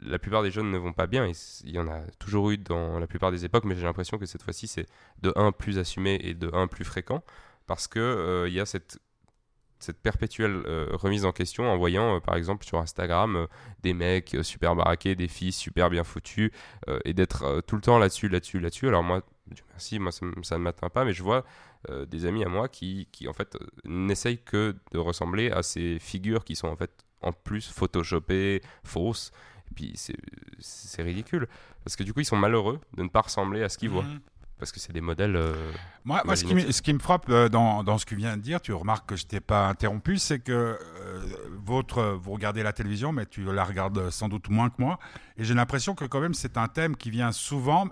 la 0.01 0.19
plupart 0.19 0.43
des 0.43 0.51
jeunes 0.51 0.71
ne 0.71 0.79
vont 0.79 0.93
pas 0.93 1.07
bien. 1.07 1.31
Il 1.65 1.71
y 1.71 1.79
en 1.79 1.87
a 1.87 2.01
toujours 2.19 2.51
eu 2.51 2.59
dans 2.59 2.99
la 2.99 3.07
plupart 3.07 3.31
des 3.31 3.45
époques, 3.45 3.65
mais 3.65 3.77
j'ai 3.77 3.85
l'impression 3.85 4.19
que 4.19 4.27
cette 4.27 4.43
fois-ci, 4.43 4.67
c'est 4.67 4.87
de 5.23 5.33
un 5.37 5.53
plus 5.53 5.79
assumé 5.79 6.19
et 6.23 6.35
de 6.35 6.51
un 6.53 6.67
plus 6.67 6.85
fréquent, 6.85 7.23
parce 7.67 7.87
que 7.87 8.01
euh, 8.01 8.49
y 8.49 8.61
a 8.61 8.67
cette 8.67 8.99
cette 9.79 10.01
perpétuelle 10.01 10.63
euh, 10.67 10.89
remise 10.93 11.27
en 11.27 11.33
question 11.33 11.71
en 11.71 11.77
voyant 11.77 12.19
par 12.23 12.37
exemple 12.37 12.65
sur 12.65 12.79
Instagram 12.79 13.47
des 13.83 13.93
mecs 13.93 14.35
super 14.41 14.75
baraqués, 14.75 15.15
des 15.15 15.29
filles 15.29 15.53
super 15.53 15.91
bien 15.91 16.03
foutues 16.03 16.51
et 17.05 17.13
d'être 17.13 17.61
tout 17.67 17.77
le 17.77 17.83
temps 17.83 17.99
là-dessus, 17.99 18.31
là-dessus, 18.31 18.59
là-dessus. 18.59 18.89
Alors 18.89 19.03
moi, 19.03 19.23
Dieu 19.51 19.65
merci, 19.71 19.99
moi 19.99 20.13
ça, 20.13 20.25
ne 20.27 20.63
m'atteint 20.63 20.89
pas, 20.89 21.05
mais 21.05 21.13
je 21.13 21.23
vois 21.23 21.45
euh, 21.91 22.05
des 22.07 22.27
amis 22.27 22.45
à 22.45 22.49
moi 22.49 22.69
qui, 22.69 23.09
qui 23.13 23.29
en 23.29 23.33
fait 23.33 23.57
euh, 23.57 23.67
n'essayent 23.85 24.43
que 24.43 24.75
de 24.93 24.99
ressembler 24.99 25.51
à 25.51 25.63
ces 25.63 25.99
figures 25.99 26.45
qui 26.45 26.57
sont 26.57 26.69
en 26.69 26.77
fait 26.77 27.05
en 27.23 27.33
plus 27.33 27.71
photoshopées, 27.71 28.63
fausses. 28.85 29.31
Et 29.71 29.75
puis 29.75 29.95
c'est 30.59 31.03
ridicule. 31.03 31.49
Parce 31.85 31.97
que 31.97 32.03
du 32.03 32.13
coup, 32.13 32.21
ils 32.21 32.27
sont 32.27 32.37
malheureux 32.37 32.81
de 32.97 33.03
ne 33.03 33.09
pas 33.09 33.23
ressembler 33.23 33.63
à 33.63 33.69
ce 33.69 33.79
qu'ils 33.79 33.91
voient. 33.91 34.03
Mhm. 34.03 34.21
Parce 34.59 34.73
que 34.73 34.81
c'est 34.81 34.93
des 34.93 35.01
modèles. 35.01 35.37
Euh, 35.37 35.73
moi, 36.05 36.23
moi 36.25 36.35
ce, 36.35 36.45
qui 36.45 36.55
me, 36.55 36.73
ce, 36.73 36.81
qui 36.81 36.93
me, 36.95 36.99
frappe 36.99 37.31
dans, 37.31 37.85
dans, 37.85 37.99
ce 37.99 38.07
que 38.07 38.11
tu 38.11 38.17
viens 38.17 38.37
de 38.37 38.43
dire, 38.43 38.61
tu 38.61 38.73
remarques 38.73 39.07
que 39.07 39.17
je 39.17 39.27
t'ai 39.27 39.41
pas 39.41 39.69
interrompu, 39.69 40.17
c'est 40.19 40.39
que 40.39 40.79
votre, 41.51 42.03
vous 42.03 42.33
regardez 42.33 42.63
la 42.63 42.73
télévision, 42.73 43.13
mais 43.13 43.27
tu 43.27 43.45
la 43.45 43.65
regardes 43.65 44.09
sans 44.11 44.29
doute 44.29 44.49
moins 44.49 44.71
que 44.71 44.77
moi. 44.79 44.99
Et 45.37 45.45
j'ai 45.45 45.53
l'impression 45.53 45.95
que 45.95 46.07
quand 46.07 46.21
même 46.21 46.33
c'est 46.33 46.57
un 46.57 46.69
thème 46.69 46.97
qui 46.97 47.11
vient 47.11 47.33
souvent, 47.33 47.89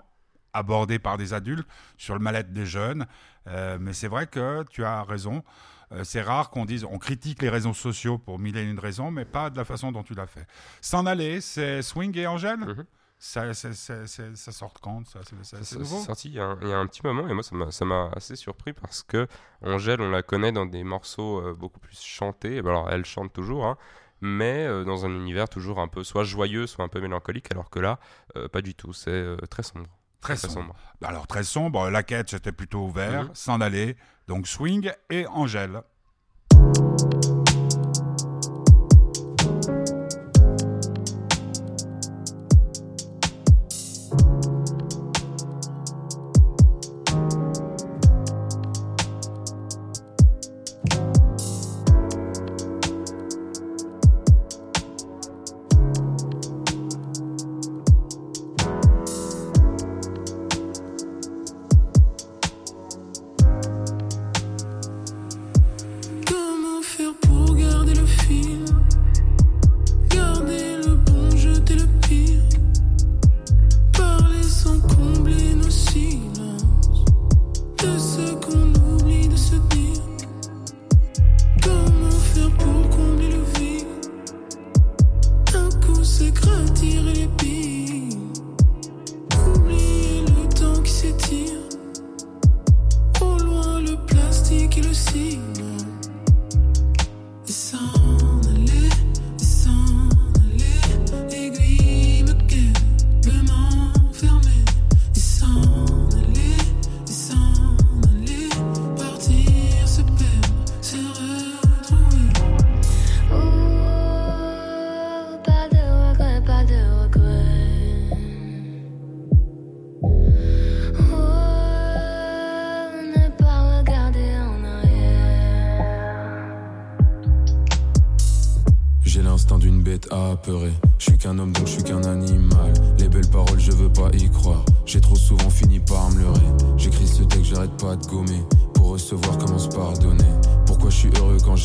abordé 0.55 0.99
par 0.99 1.17
des 1.17 1.33
adultes 1.33 1.67
sur 1.97 2.13
le 2.13 2.19
mal-être 2.19 2.51
des 2.53 2.65
jeunes. 2.65 3.05
Euh, 3.47 3.77
mais 3.79 3.93
c'est 3.93 4.07
vrai 4.07 4.27
que 4.27 4.63
tu 4.69 4.83
as 4.83 5.03
raison. 5.03 5.43
Euh, 5.91 6.03
c'est 6.03 6.21
rare 6.23 6.49
qu'on 6.49 6.65
dise 6.65 6.83
on 6.83 6.97
critique 6.97 7.41
les 7.43 7.49
réseaux 7.49 7.73
sociaux 7.75 8.17
pour 8.17 8.39
mille 8.39 8.57
et 8.57 8.63
une 8.63 8.79
raisons, 8.79 9.11
mais 9.11 9.23
pas 9.25 9.51
de 9.51 9.57
la 9.57 9.65
façon 9.65 9.91
dont 9.91 10.01
tu 10.03 10.15
l'as 10.15 10.25
fait. 10.25 10.47
S'en 10.81 11.05
aller, 11.05 11.41
c'est 11.41 11.81
Swing 11.83 12.17
et 12.17 12.25
Angèle. 12.25 12.57
Mhm. 12.59 12.85
Ça, 13.17 13.53
sort 13.53 14.73
quand 14.81 15.07
ça, 15.07 15.19
c'est- 15.23 15.83
sorti 15.85 16.27
il 16.29 16.35
y, 16.35 16.39
a 16.39 16.43
un, 16.45 16.57
il 16.61 16.67
y 16.67 16.73
a 16.73 16.77
un 16.77 16.85
petit 16.85 17.01
moment 17.03 17.27
et 17.29 17.33
moi 17.33 17.43
ça 17.71 17.85
m'a- 17.85 18.09
assez 18.13 18.35
surpris 18.35 18.73
parce 18.73 19.03
que 19.03 19.27
Angèle 19.61 20.01
on 20.01 20.09
la 20.11 20.21
connaît 20.21 20.51
dans 20.51 20.65
des 20.65 20.83
morceaux 20.83 21.39
euh, 21.39 21.53
beaucoup 21.53 21.79
plus 21.79 21.99
chantés. 22.01 22.61
Ben 22.61 22.71
Alors 22.71 22.89
elle 22.91 23.05
chante 23.05 23.31
toujours, 23.31 23.65
hein, 23.67 23.77
mais 24.21 24.67
dans 24.85 25.05
un 25.05 25.09
univers 25.09 25.47
toujours 25.47 25.79
un 25.79 25.87
peu 25.87 26.03
soit 26.03 26.23
joyeux, 26.25 26.67
soit 26.67 26.83
un 26.83 26.89
peu 26.89 26.99
mélancolique, 26.99 27.51
alors 27.51 27.69
que 27.69 27.79
là 27.79 27.99
euh, 28.35 28.47
pas 28.49 28.61
du 28.61 28.75
tout. 28.75 28.91
C'est 28.91 29.09
euh, 29.11 29.37
très 29.49 29.63
sombre. 29.63 29.87
Très 30.25 30.47
sombre. 30.49 30.73
Bah 31.01 31.07
Alors 31.09 31.27
très 31.27 31.43
sombre, 31.43 31.89
la 31.89 32.03
quête 32.03 32.29
c'était 32.29 32.51
plutôt 32.51 32.85
ouvert, 32.85 33.23
Mhm. 33.25 33.29
s'en 33.33 33.61
aller, 33.61 33.95
donc 34.27 34.47
Swing 34.47 34.91
et 35.09 35.27
Angèle. 35.27 35.81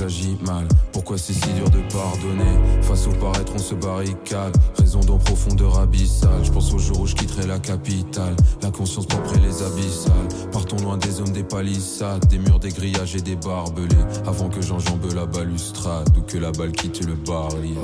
J'agis 0.01 0.39
mal 0.47 0.67
Pourquoi 0.93 1.19
c'est 1.19 1.35
si 1.35 1.53
dur 1.53 1.69
de 1.69 1.81
pardonner 1.93 2.59
Face 2.83 3.07
au 3.07 3.11
paraître, 3.13 3.53
on 3.55 3.59
se 3.59 3.75
barricade. 3.75 4.57
Raison 4.79 5.01
d'en 5.01 5.19
profondeur 5.19 5.79
abyssale. 5.79 6.43
Je 6.43 6.51
pense 6.51 6.73
au 6.73 6.79
jour 6.79 7.01
où 7.01 7.07
je 7.07 7.15
quitterai 7.15 7.47
la 7.47 7.59
capitale. 7.59 8.35
La 8.63 8.71
conscience 8.71 9.07
propre 9.07 9.35
et 9.37 9.41
les 9.41 9.63
abyssales. 9.63 10.51
Partons 10.53 10.79
loin 10.79 10.97
des 10.97 11.21
hommes, 11.21 11.33
des 11.33 11.45
palissades, 11.45 12.27
des 12.29 12.39
murs, 12.39 12.61
des 12.61 12.71
grillages 12.71 13.15
et 13.15 13.21
des 13.21 13.37
barbelés. 13.37 14.05
Avant 14.27 14.49
que 14.49 14.63
j'enjambe 14.63 15.13
la 15.15 15.27
balustrade 15.27 16.17
ou 16.17 16.23
que 16.23 16.39
la 16.39 16.51
balle 16.51 16.73
quitte 16.73 17.05
le 17.07 17.15
baril. 17.15 17.77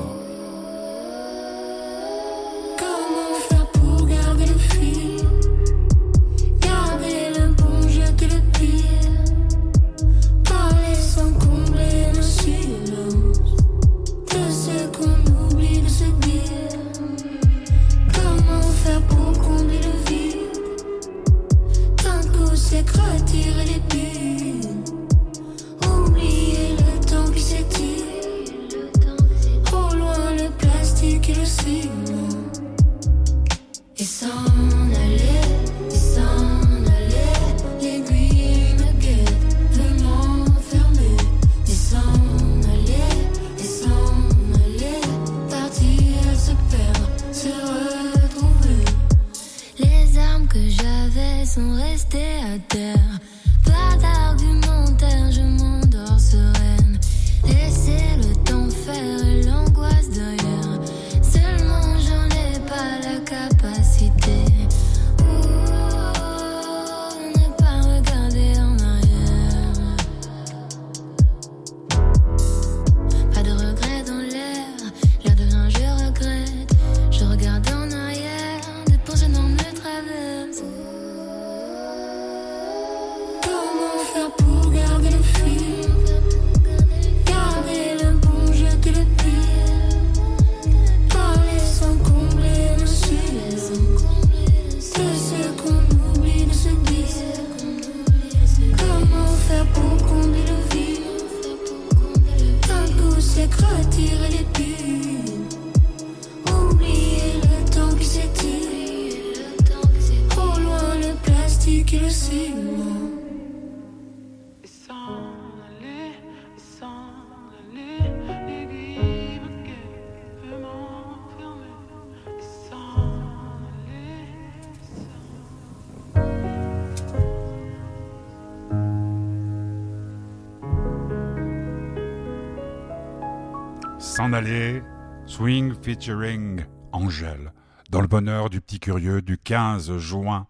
S'en 134.17 134.33
aller, 134.33 134.83
Swing 135.27 135.75
featuring 135.83 136.65
Angèle, 136.93 137.53
dans 137.91 138.01
le 138.01 138.07
bonheur 138.07 138.49
du 138.49 138.63
petit 138.63 138.81
curieux 138.81 139.21
du 139.21 139.37
15 139.37 139.99
juin 139.99 140.47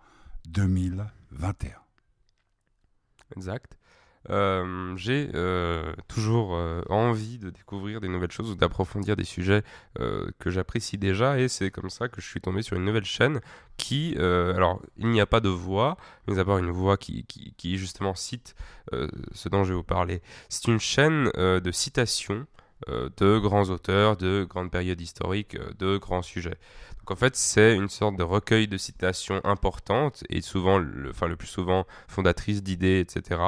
2021. 0.46 1.70
Exact. 3.35 3.76
Euh, 4.30 4.94
j'ai 4.96 5.30
euh, 5.35 5.92
toujours 6.06 6.54
euh, 6.54 6.82
envie 6.88 7.38
de 7.38 7.50
découvrir 7.50 8.00
des 8.00 8.06
nouvelles 8.06 8.30
choses 8.30 8.52
ou 8.52 8.54
d'approfondir 8.54 9.16
des 9.16 9.25
sujets 9.25 9.64
que 10.38 10.50
j'apprécie 10.50 10.96
déjà 10.96 11.40
et 11.40 11.49
c'est 11.49 11.73
comme 11.73 11.90
ça 11.90 12.08
que 12.08 12.20
je 12.20 12.26
suis 12.28 12.40
tombé 12.40 12.62
sur 12.62 12.76
une 12.76 12.85
nouvelle 12.85 13.04
chaîne 13.04 13.40
qui, 13.78 14.14
alors 14.16 14.80
il 14.96 15.08
n'y 15.08 15.20
a 15.20 15.26
pas 15.26 15.40
de 15.40 15.49
voix, 15.49 15.96
mais 16.28 16.37
d'abord 16.37 16.58
une 16.58 16.70
voix 16.70 16.96
qui, 16.96 17.26
justement 17.76 18.14
cite 18.14 18.54
ce 18.92 19.49
dont 19.49 19.64
je 19.64 19.70
vais 19.70 19.76
vous 19.76 19.82
parler. 19.82 20.23
C'est 20.49 20.68
une 20.68 20.78
chaîne 20.78 21.32
de 21.35 21.70
citations 21.73 22.46
de 23.16 23.38
grands 23.38 23.71
auteurs, 23.71 24.16
de 24.16 24.45
grandes 24.49 24.71
périodes 24.71 25.00
historiques, 25.00 25.56
euh, 25.56 25.71
de 25.78 25.97
grands 25.97 26.23
sujets. 26.23 26.59
Donc 26.99 27.11
en 27.11 27.16
fait, 27.16 27.37
c'est 27.37 27.75
une 27.75 27.88
sorte 27.88 28.16
de 28.16 28.23
recueil 28.23 28.68
de 28.68 28.76
citations 28.76 29.40
importantes 29.45 30.25
et 30.28 30.40
souvent, 30.40 30.78
le, 30.78 31.11
enfin 31.11 31.26
le 31.26 31.37
plus 31.37 31.47
souvent 31.47 31.87
fondatrices 32.09 32.62
d'idées, 32.62 33.00
etc. 33.00 33.40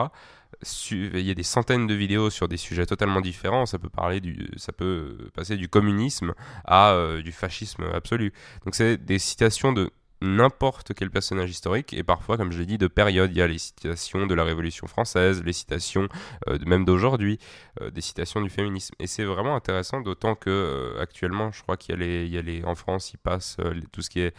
Il 0.90 1.20
y 1.20 1.30
a 1.30 1.34
des 1.34 1.42
centaines 1.42 1.86
de 1.86 1.94
vidéos 1.94 2.30
sur 2.30 2.48
des 2.48 2.56
sujets 2.56 2.86
totalement 2.86 3.20
différents. 3.20 3.66
Ça 3.66 3.78
peut 3.78 3.90
parler 3.90 4.20
du, 4.20 4.48
ça 4.56 4.72
peut 4.72 5.30
passer 5.34 5.56
du 5.56 5.68
communisme 5.68 6.34
à 6.64 6.92
euh, 6.92 7.22
du 7.22 7.32
fascisme 7.32 7.84
absolu. 7.92 8.32
Donc 8.64 8.74
c'est 8.74 8.96
des 8.96 9.18
citations 9.18 9.72
de 9.72 9.90
n'importe 10.20 10.94
quel 10.94 11.10
personnage 11.10 11.50
historique 11.50 11.92
et 11.94 12.02
parfois, 12.02 12.36
comme 12.36 12.50
je 12.52 12.58
l'ai 12.58 12.66
dit, 12.66 12.78
de 12.78 12.86
période. 12.88 13.30
Il 13.30 13.38
y 13.38 13.42
a 13.42 13.46
les 13.46 13.58
citations 13.58 14.26
de 14.26 14.34
la 14.34 14.44
Révolution 14.44 14.86
française, 14.86 15.42
les 15.44 15.52
citations 15.52 16.08
euh, 16.48 16.58
même 16.66 16.84
d'aujourd'hui, 16.84 17.38
euh, 17.80 17.90
des 17.90 18.00
citations 18.00 18.40
du 18.40 18.50
féminisme. 18.50 18.94
Et 18.98 19.06
c'est 19.06 19.24
vraiment 19.24 19.54
intéressant, 19.54 20.00
d'autant 20.00 20.34
que 20.34 20.50
euh, 20.50 21.00
actuellement, 21.00 21.52
je 21.52 21.62
crois 21.62 21.76
qu'il 21.76 21.94
y 21.94 21.98
a 21.98 22.00
les, 22.00 22.24
il 22.26 22.32
y 22.32 22.38
a 22.38 22.42
les, 22.42 22.64
en 22.64 22.74
France, 22.74 23.12
ils 23.12 23.18
passent 23.18 23.58
les- 23.58 23.86
tout 23.92 24.02
ce 24.02 24.10
qui 24.10 24.20
est 24.20 24.34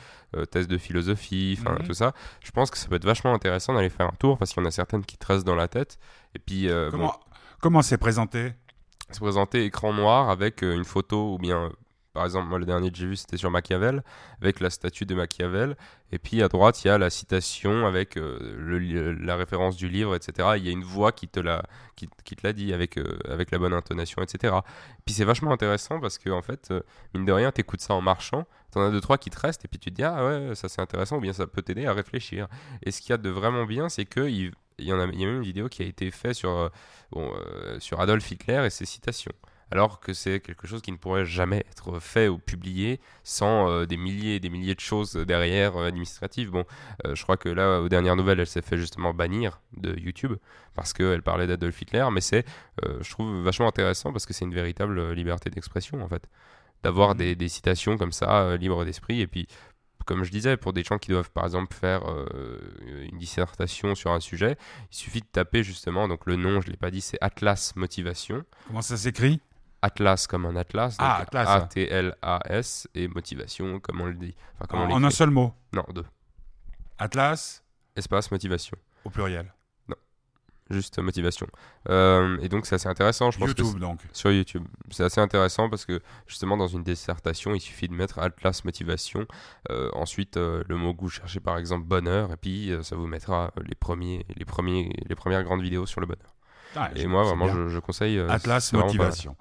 thèse 0.51 0.67
de 0.67 0.77
philosophie, 0.77 1.57
enfin 1.59 1.75
Mhm. 1.79 1.87
tout 1.87 1.93
ça. 1.93 2.13
Je 2.43 2.51
pense 2.51 2.69
que 2.71 2.77
ça 2.77 2.87
peut 2.87 2.95
être 2.95 3.05
vachement 3.05 3.33
intéressant 3.33 3.73
d'aller 3.73 3.89
faire 3.89 4.07
un 4.07 4.15
tour 4.19 4.37
parce 4.37 4.51
qu'il 4.51 4.61
y 4.61 4.65
en 4.65 4.67
a 4.67 4.71
certaines 4.71 5.03
qui 5.05 5.17
te 5.17 5.25
restent 5.25 5.45
dans 5.47 5.55
la 5.55 5.67
tête. 5.67 5.97
Et 6.35 6.39
puis, 6.39 6.67
bon, 6.67 6.89
Comment 6.91 7.19
comment 7.61 7.81
c'est 7.81 7.97
présenté? 7.97 8.53
Se 9.11 9.19
présenter 9.19 9.63
écran 9.65 9.91
noir 9.91 10.29
avec 10.29 10.61
une 10.61 10.85
photo 10.85 11.33
ou 11.33 11.37
bien 11.39 11.71
par 12.13 12.25
exemple 12.25 12.47
moi 12.47 12.59
le 12.59 12.65
dernier 12.65 12.91
que 12.91 12.97
j'ai 12.97 13.05
vu 13.07 13.15
c'était 13.15 13.37
sur 13.37 13.51
Machiavel 13.51 14.03
avec 14.41 14.59
la 14.59 14.69
statue 14.69 15.05
de 15.05 15.15
Machiavel. 15.15 15.75
Et 16.11 16.17
puis 16.19 16.41
à 16.41 16.47
droite 16.47 16.83
il 16.83 16.87
y 16.87 16.91
a 16.91 16.97
la 16.97 17.09
citation 17.09 17.85
avec 17.85 18.17
euh, 18.17 18.77
li- 18.79 19.25
la 19.25 19.35
référence 19.35 19.75
du 19.77 19.87
livre 19.89 20.15
etc 20.15 20.49
il 20.57 20.65
y 20.65 20.69
a 20.69 20.71
une 20.71 20.83
voix 20.83 21.11
qui 21.11 21.27
te 21.27 21.39
la 21.39 21.61
dit 22.53 22.73
avec 22.73 22.97
euh, 22.97 23.17
avec 23.27 23.51
la 23.51 23.57
bonne 23.59 23.73
intonation 23.73 24.21
etc 24.21 24.55
puis 25.05 25.13
c'est 25.13 25.23
vachement 25.25 25.51
intéressant 25.51 25.99
parce 25.99 26.17
que 26.17 26.29
en 26.29 26.41
fait 26.41 26.69
euh, 26.71 26.81
mine 27.13 27.25
de 27.25 27.31
rien 27.31 27.51
t'écoutes 27.51 27.81
ça 27.81 27.93
en 27.93 28.01
marchant 28.01 28.45
t'en 28.71 28.81
as 28.81 28.91
deux 28.91 29.01
trois 29.01 29.17
qui 29.17 29.29
te 29.29 29.39
restent 29.39 29.65
et 29.65 29.67
puis 29.67 29.79
tu 29.79 29.89
te 29.91 29.95
dis 29.95 30.03
ah 30.03 30.25
ouais 30.25 30.55
ça 30.55 30.69
c'est 30.69 30.81
intéressant 30.81 31.17
ou 31.17 31.21
bien 31.21 31.33
ça 31.33 31.47
peut 31.47 31.61
t'aider 31.61 31.85
à 31.85 31.93
réfléchir. 31.93 32.47
Et 32.83 32.91
ce 32.91 33.01
qu'il 33.01 33.11
y 33.11 33.13
a 33.13 33.17
de 33.17 33.29
vraiment 33.29 33.65
bien 33.65 33.89
c'est 33.89 34.05
que 34.05 34.21
il, 34.27 34.51
il 34.77 34.85
y 34.85 34.91
a 34.91 34.95
il 34.95 34.99
même 34.99 35.11
une 35.11 35.41
vidéo 35.41 35.67
qui 35.69 35.81
a 35.83 35.85
été 35.85 36.09
faite 36.11 36.33
sur 36.35 36.51
euh, 36.51 36.69
euh, 37.15 37.79
sur 37.79 37.99
Adolf 37.99 38.29
Hitler 38.31 38.63
et 38.65 38.69
ses 38.69 38.85
citations. 38.85 39.33
Alors 39.71 39.99
que 39.99 40.13
c'est 40.13 40.39
quelque 40.39 40.67
chose 40.67 40.81
qui 40.81 40.91
ne 40.91 40.97
pourrait 40.97 41.25
jamais 41.25 41.65
être 41.69 41.99
fait 41.99 42.27
ou 42.27 42.37
publié 42.37 42.99
sans 43.23 43.69
euh, 43.69 43.85
des 43.85 43.97
milliers 43.97 44.35
et 44.35 44.39
des 44.39 44.49
milliers 44.49 44.75
de 44.75 44.79
choses 44.79 45.13
derrière 45.13 45.77
euh, 45.77 45.87
administratives. 45.87 46.49
Bon, 46.49 46.65
euh, 47.05 47.13
je 47.15 47.23
crois 47.23 47.37
que 47.37 47.49
là, 47.49 47.79
aux 47.81 47.89
dernières 47.89 48.15
nouvelles, 48.15 48.39
elle 48.39 48.47
s'est 48.47 48.61
fait 48.61 48.77
justement 48.77 49.13
bannir 49.13 49.61
de 49.77 49.97
YouTube 49.99 50.33
parce 50.75 50.93
qu'elle 50.93 51.21
parlait 51.21 51.45
d'Adolf 51.47 51.81
Hitler, 51.81 52.07
mais 52.11 52.21
c'est, 52.21 52.45
je 52.83 53.09
trouve, 53.09 53.43
vachement 53.43 53.67
intéressant 53.67 54.11
parce 54.13 54.25
que 54.25 54.33
c'est 54.33 54.45
une 54.45 54.53
véritable 54.53 55.11
liberté 55.11 55.49
d'expression 55.49 56.01
en 56.01 56.07
fait. 56.07 56.29
D'avoir 56.83 57.09
Mhm. 57.09 57.17
des, 57.17 57.35
des 57.35 57.49
citations 57.49 57.97
comme 57.97 58.13
ça, 58.13 58.55
libres 58.55 58.85
d'esprit, 58.85 59.19
et 59.19 59.27
puis 59.27 59.47
comme 60.05 60.23
je 60.23 60.31
disais, 60.31 60.57
pour 60.57 60.73
des 60.73 60.83
gens 60.83 60.97
qui 60.97 61.11
doivent 61.11 61.29
par 61.29 61.43
exemple 61.43 61.71
faire 61.75 62.09
euh, 62.09 62.57
une 63.11 63.19
dissertation 63.19 63.93
sur 63.93 64.11
un 64.11 64.19
sujet, 64.19 64.57
il 64.91 64.95
suffit 64.95 65.21
de 65.21 65.27
taper 65.31 65.61
justement, 65.61 66.07
donc 66.07 66.25
le 66.25 66.35
nom, 66.35 66.61
je 66.61 66.71
l'ai 66.71 66.77
pas 66.77 66.89
dit, 66.89 67.01
c'est 67.01 67.19
Atlas 67.21 67.75
Motivation. 67.75 68.43
Comment 68.67 68.81
ça 68.81 68.97
s'écrit? 68.97 69.39
Atlas 69.81 70.27
comme 70.27 70.45
un 70.45 70.55
atlas, 70.55 70.97
donc 70.97 71.07
Ah, 71.07 71.19
Atlas. 71.21 71.47
A-T-L-A-S, 71.47 72.87
et 72.95 73.07
motivation 73.07 73.79
comme 73.79 74.01
on 74.01 74.05
le 74.05 74.15
dit. 74.15 74.35
Enfin, 74.55 74.65
comme 74.67 74.79
on 74.81 74.93
En 74.93 75.03
un 75.03 75.09
seul 75.09 75.29
mot. 75.29 75.53
Non, 75.73 75.85
deux. 75.93 76.05
Atlas 76.97 77.63
Espace 77.95 78.31
motivation. 78.31 78.77
au 79.05 79.09
pluriel. 79.09 79.53
Juste 80.71 80.99
motivation. 80.99 81.47
Euh, 81.89 82.37
et 82.41 82.47
donc 82.47 82.67
c'est 82.67 82.75
assez 82.75 82.87
intéressant, 82.87 83.31
je 83.31 83.39
pense 83.39 83.53
que 83.55 83.61
YouTube 83.61 83.79
donc. 83.79 84.01
sur 84.13 84.31
YouTube. 84.31 84.67
C'est 84.91 85.03
assez 85.03 85.19
intéressant 85.19 85.67
parce 85.67 85.83
que 85.83 85.99
justement 86.27 86.57
dans 86.57 86.67
une 86.67 86.83
dissertation, 86.83 87.55
il 87.55 87.59
suffit 87.59 87.87
de 87.87 87.95
mettre 87.95 88.19
Atlas 88.19 88.63
motivation, 88.65 89.25
euh, 89.71 89.89
ensuite 89.93 90.37
euh, 90.37 90.63
le 90.67 90.75
mot 90.75 90.93
que 90.93 91.01
vous 91.01 91.09
cherchez 91.09 91.39
par 91.39 91.57
exemple 91.57 91.87
bonheur, 91.87 92.31
et 92.31 92.37
puis 92.37 92.71
ça 92.83 92.95
vous 92.95 93.07
mettra 93.07 93.51
les 93.65 93.73
premiers, 93.73 94.27
les 94.35 94.45
premiers, 94.45 94.93
les 95.07 95.15
premières 95.15 95.43
grandes 95.43 95.63
vidéos 95.63 95.87
sur 95.87 96.01
le 96.01 96.05
bonheur. 96.05 96.35
Ah, 96.75 96.91
Et 96.95 97.07
moi 97.07 97.23
vraiment, 97.23 97.47
je, 97.47 97.67
je 97.69 97.79
conseille. 97.79 98.17
euh, 98.19 98.29
Atlas 98.29 98.71
pas. 98.71 98.77
Motivation. 98.77 99.35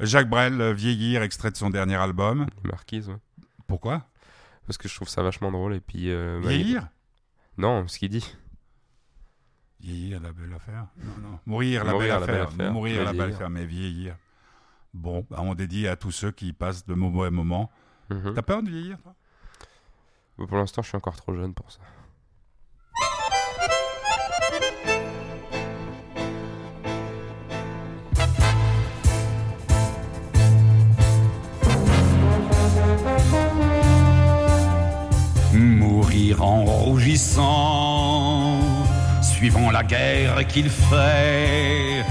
Jacques 0.00 0.28
Brel, 0.30 0.60
euh, 0.60 0.72
Vieillir, 0.72 1.22
extrait 1.22 1.50
de 1.50 1.56
son 1.56 1.70
dernier 1.70 1.96
album. 1.96 2.46
Les 2.64 2.70
marquises, 2.70 3.08
ouais. 3.08 3.16
Pourquoi? 3.66 4.04
Parce 4.66 4.78
que 4.78 4.88
je 4.88 4.94
trouve 4.94 5.08
ça 5.08 5.22
vachement 5.22 5.50
drôle 5.50 5.74
et 5.74 5.80
puis. 5.80 6.10
euh, 6.10 6.40
bah, 6.42 6.48
Vieillir? 6.50 6.88
Il- 7.56 7.62
Non, 7.62 7.86
ce 7.88 7.98
qu'il 7.98 8.10
dit. 8.10 8.34
Vieillir, 9.80 10.20
la 10.20 10.32
belle 10.32 10.52
affaire. 10.54 10.86
Non, 11.02 11.12
non. 11.30 11.38
Mourir, 11.46 11.84
la, 11.84 11.92
Mourir, 11.92 12.08
belle, 12.14 12.20
la 12.20 12.26
belle 12.26 12.34
affaire. 12.42 12.54
affaire. 12.54 12.72
Mourir, 12.72 13.04
la 13.04 13.12
belle 13.12 13.32
affaire, 13.32 13.50
mais 13.50 13.64
vieillir. 13.64 14.16
Bon, 14.94 15.24
bah, 15.30 15.38
on 15.40 15.54
dédie 15.54 15.86
à 15.86 15.96
tous 15.96 16.10
ceux 16.10 16.30
qui 16.32 16.52
passent 16.52 16.84
de 16.86 16.94
mauvais 16.94 17.30
moments. 17.30 17.70
Mhm. 18.10 18.34
T'as 18.34 18.42
peur 18.42 18.62
de 18.62 18.70
vieillir, 18.70 18.98
toi? 19.02 19.14
Bon, 20.38 20.46
Pour 20.46 20.56
l'instant, 20.58 20.82
je 20.82 20.88
suis 20.88 20.96
encore 20.96 21.16
trop 21.16 21.34
jeune 21.34 21.54
pour 21.54 21.70
ça. 21.70 21.80
En 36.40 36.64
rougissant, 36.64 38.58
suivant 39.22 39.70
la 39.70 39.82
guerre 39.82 40.46
qu'il 40.46 40.68
fait, 40.68 42.04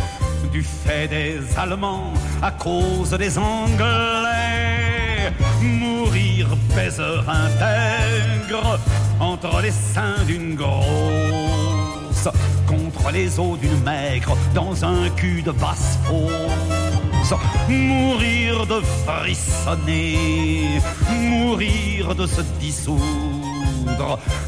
du 0.51 0.63
fait 0.63 1.07
des 1.07 1.39
Allemands 1.57 2.13
à 2.41 2.51
cause 2.51 3.11
des 3.11 3.37
Anglais. 3.37 5.33
Mourir 5.61 6.47
baiseur 6.75 7.25
intègre 7.29 8.79
entre 9.19 9.61
les 9.61 9.71
seins 9.71 10.23
d'une 10.25 10.55
grosse, 10.55 12.29
contre 12.65 13.11
les 13.11 13.39
os 13.39 13.59
d'une 13.59 13.83
maigre, 13.83 14.37
dans 14.55 14.85
un 14.85 15.09
cul 15.15 15.41
de 15.41 15.51
basse 15.51 15.99
fosse. 16.05 17.33
Mourir 17.67 18.65
de 18.65 18.81
frissonner, 19.05 20.79
mourir 21.19 22.15
de 22.15 22.25
se 22.25 22.41
dissoudre, 22.59 23.36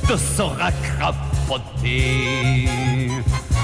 de 0.07 0.17
se 0.17 0.41
racrapoter, 0.41 1.07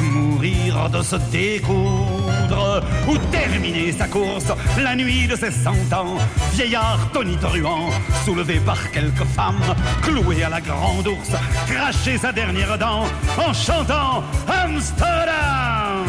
mourir 0.02 0.90
de 0.90 1.02
se 1.02 1.16
découdre, 1.32 2.84
ou 3.08 3.18
terminer 3.32 3.92
sa 3.92 4.08
course 4.08 4.52
la 4.82 4.96
nuit 4.96 5.28
de 5.28 5.36
ses 5.36 5.52
cent 5.52 5.94
ans, 5.94 6.18
vieillard 6.54 7.00
tonitruant, 7.14 7.90
soulevé 8.26 8.60
par 8.60 8.92
quelques 8.92 9.26
femmes, 9.36 9.76
cloué 10.02 10.44
à 10.44 10.50
la 10.50 10.62
grande 10.62 11.08
ours, 11.08 11.32
cracher 11.68 12.18
sa 12.18 12.32
dernière 12.32 12.78
dent 12.78 13.06
en 13.38 13.54
chantant 13.54 14.24
Amsterdam. 14.48 16.06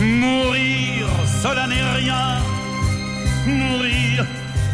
Mourir, 0.00 1.06
cela 1.42 1.66
n'est 1.66 1.90
rien. 1.96 2.38
Mourir, 3.46 4.24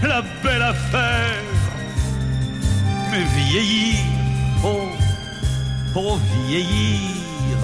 la 0.02 0.22
belle 0.42 0.62
affaire. 0.62 1.63
Vieillir, 3.14 3.94
oh, 4.64 4.88
oh 5.94 6.18
vieillir. 6.48 7.58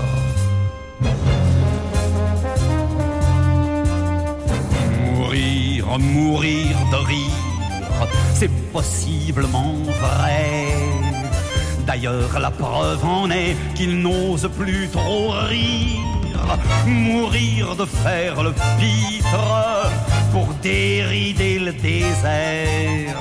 Mourir, 5.04 5.98
mourir 5.98 6.76
de 6.92 6.96
rire, 7.04 8.08
c'est 8.34 8.50
possiblement 8.72 9.74
vrai. 10.00 10.68
D'ailleurs, 11.84 12.38
la 12.38 12.52
preuve 12.52 13.04
en 13.04 13.28
est 13.32 13.56
qu'il 13.74 13.98
n'ose 13.98 14.48
plus 14.56 14.88
trop 14.88 15.30
rire. 15.48 16.58
Mourir 16.86 17.74
de 17.74 17.86
faire 17.86 18.40
le 18.44 18.52
pitre 18.78 19.90
pour 20.30 20.46
dérider 20.62 21.58
le 21.58 21.72
désert. 21.72 23.16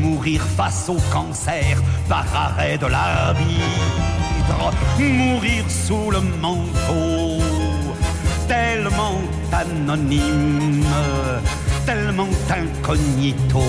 Mourir 0.00 0.42
face 0.56 0.88
au 0.88 0.98
cancer 1.12 1.80
par 2.08 2.24
arrêt 2.34 2.78
de 2.78 2.86
l'arbitre. 2.86 3.48
Mourir 4.98 5.64
sous 5.68 6.10
le 6.10 6.20
manteau 6.40 7.42
tellement 8.48 9.20
anonyme, 9.52 10.84
tellement 11.84 12.28
incognito. 12.48 13.62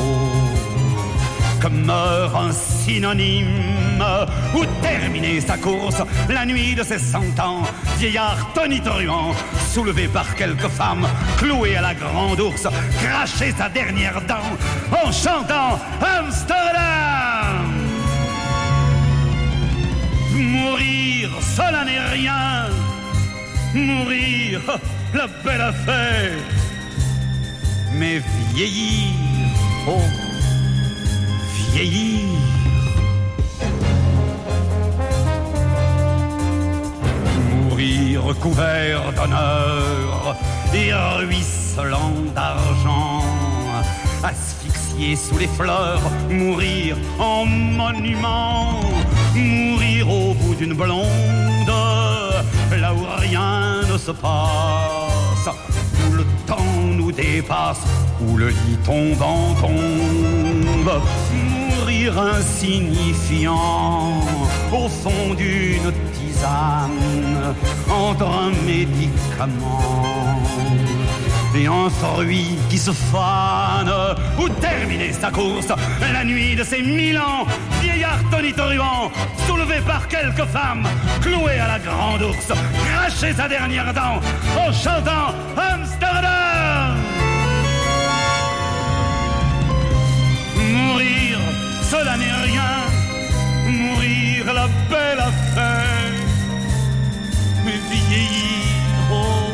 Que 1.60 1.68
meurt 1.68 2.36
un 2.36 2.52
synonyme. 2.52 4.04
Ou 4.56 4.66
terminer 4.82 5.42
sa 5.42 5.58
course 5.58 6.02
la 6.30 6.46
nuit 6.46 6.74
de 6.74 6.84
ses 6.84 7.00
cent 7.00 7.38
ans 7.40 7.64
Vieillard 7.98 8.54
tonitruant, 8.54 9.34
soulevé 9.74 10.08
par 10.08 10.36
quelques 10.36 10.70
femmes 10.70 11.06
Cloué 11.38 11.76
à 11.76 11.82
la 11.82 11.94
grande 11.94 12.40
ours, 12.40 12.68
cracher 13.02 13.54
sa 13.58 13.68
dernière 13.68 14.22
dent 14.22 14.50
En 15.04 15.12
chantant 15.12 15.80
Amsterdam. 16.02 16.80
Mourir, 20.34 21.30
cela 21.56 21.84
n'est 21.84 22.00
rien. 22.00 22.68
Mourir, 23.74 24.62
la 25.14 25.28
belle 25.44 25.62
affaire. 25.62 26.38
Mais 27.94 28.22
vieillir, 28.54 29.14
oh, 29.88 30.00
vieillir. 31.72 32.26
Mourir 37.52 38.22
couvert 38.42 39.12
d'honneur 39.14 40.36
et 40.74 40.94
ruisselant 40.94 42.14
d'argent, 42.36 43.24
asphyxié 44.24 45.16
sous 45.16 45.38
les 45.38 45.48
fleurs, 45.48 46.02
mourir 46.30 46.98
en 47.20 47.46
monument, 47.46 48.82
mourir 49.36 50.10
au 50.10 50.34
bout 50.34 50.56
d'une 50.56 50.74
blonde, 50.74 51.74
là 52.80 52.94
où 52.94 53.06
rien 53.18 53.82
ne 53.92 53.98
se 53.98 54.12
passe, 54.12 55.50
où 56.08 56.14
le 56.14 56.26
temps 56.46 56.76
nous 56.98 57.12
dépasse, 57.12 57.82
où 58.22 58.38
le 58.38 58.50
lit 58.50 58.78
tombant 58.86 59.56
tombe, 59.60 60.92
insignifiant 62.08 63.58
au 64.72 64.88
fond 64.88 65.34
d'une 65.36 65.92
tisane 66.14 67.56
entre 67.90 68.26
un 68.26 68.52
médicament. 68.66 70.40
Et 71.56 71.66
un 71.66 71.90
fruit 71.90 72.58
qui 72.70 72.78
se 72.78 72.92
fane 72.92 73.92
ou 74.40 74.48
terminer 74.62 75.12
sa 75.12 75.32
course 75.32 75.74
la 76.14 76.24
nuit 76.24 76.56
de 76.56 76.64
ses 76.64 76.82
mille 76.84 77.18
ans 77.18 77.46
vieillard 77.82 78.20
tonitruant 78.32 79.12
soulevé 79.48 79.82
par 79.82 80.08
quelques 80.08 80.46
femmes 80.46 80.88
cloué 81.22 81.60
à 81.60 81.68
la 81.68 81.80
grande 81.80 82.22
ours 82.22 82.52
cracher 82.86 83.34
sa 83.34 83.48
dernière 83.48 83.94
dent 83.94 84.22
en 84.58 84.72
chantant 84.72 85.34
Amsterdam 85.58 86.09
mais 97.66 97.78
vieillir 97.78 99.10
oh 99.12 99.52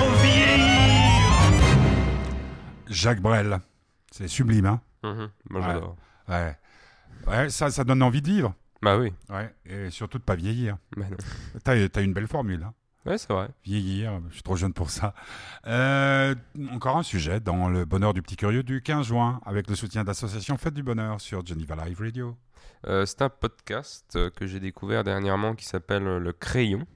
oh, 0.00 0.12
vieillir 0.22 1.22
Jacques 2.88 3.20
Brel, 3.20 3.58
c'est 4.10 4.28
sublime, 4.28 4.66
hein? 4.66 4.80
Mhm, 5.04 5.28
Moi 5.50 5.60
Ouais. 5.60 5.66
j'adore. 5.66 5.96
Ouais. 6.28 6.56
Ouais, 7.26 7.50
ça, 7.50 7.70
ça 7.70 7.84
donne 7.84 8.02
envie 8.02 8.22
de 8.22 8.28
vivre. 8.28 8.54
Bah 8.82 8.96
oui. 8.96 9.12
Ouais, 9.28 9.54
et 9.66 9.90
surtout 9.90 10.18
de 10.18 10.22
pas 10.24 10.34
vieillir. 10.36 10.76
Bah 10.96 11.04
non. 11.10 11.16
T'as 11.64 11.72
as 11.74 12.00
une 12.00 12.12
belle 12.14 12.26
formule, 12.28 12.62
hein 12.64 12.72
Ouais, 13.06 13.16
c'est 13.16 13.32
vrai. 13.32 13.48
Vieillir, 13.64 14.20
je 14.28 14.34
suis 14.34 14.42
trop 14.42 14.56
jeune 14.56 14.72
pour 14.74 14.90
ça. 14.90 15.14
Euh, 15.66 16.34
encore 16.72 16.96
un 16.96 17.02
sujet 17.02 17.40
dans 17.40 17.68
le 17.68 17.84
bonheur 17.84 18.12
du 18.12 18.20
petit 18.22 18.36
curieux 18.36 18.62
du 18.62 18.82
15 18.82 19.06
juin, 19.06 19.40
avec 19.46 19.68
le 19.70 19.76
soutien 19.76 20.04
d'association 20.04 20.58
Fête 20.58 20.74
du 20.74 20.82
Bonheur 20.82 21.20
sur 21.20 21.46
Geneva 21.46 21.76
Live 21.86 22.00
Radio. 22.00 22.36
Euh, 22.86 23.06
c'est 23.06 23.22
un 23.22 23.28
podcast 23.28 24.14
euh, 24.16 24.30
que 24.30 24.46
j'ai 24.46 24.60
découvert 24.60 25.04
dernièrement 25.04 25.54
qui 25.54 25.64
s'appelle 25.64 26.06
euh, 26.06 26.18
Le 26.18 26.32
Crayon. 26.32 26.86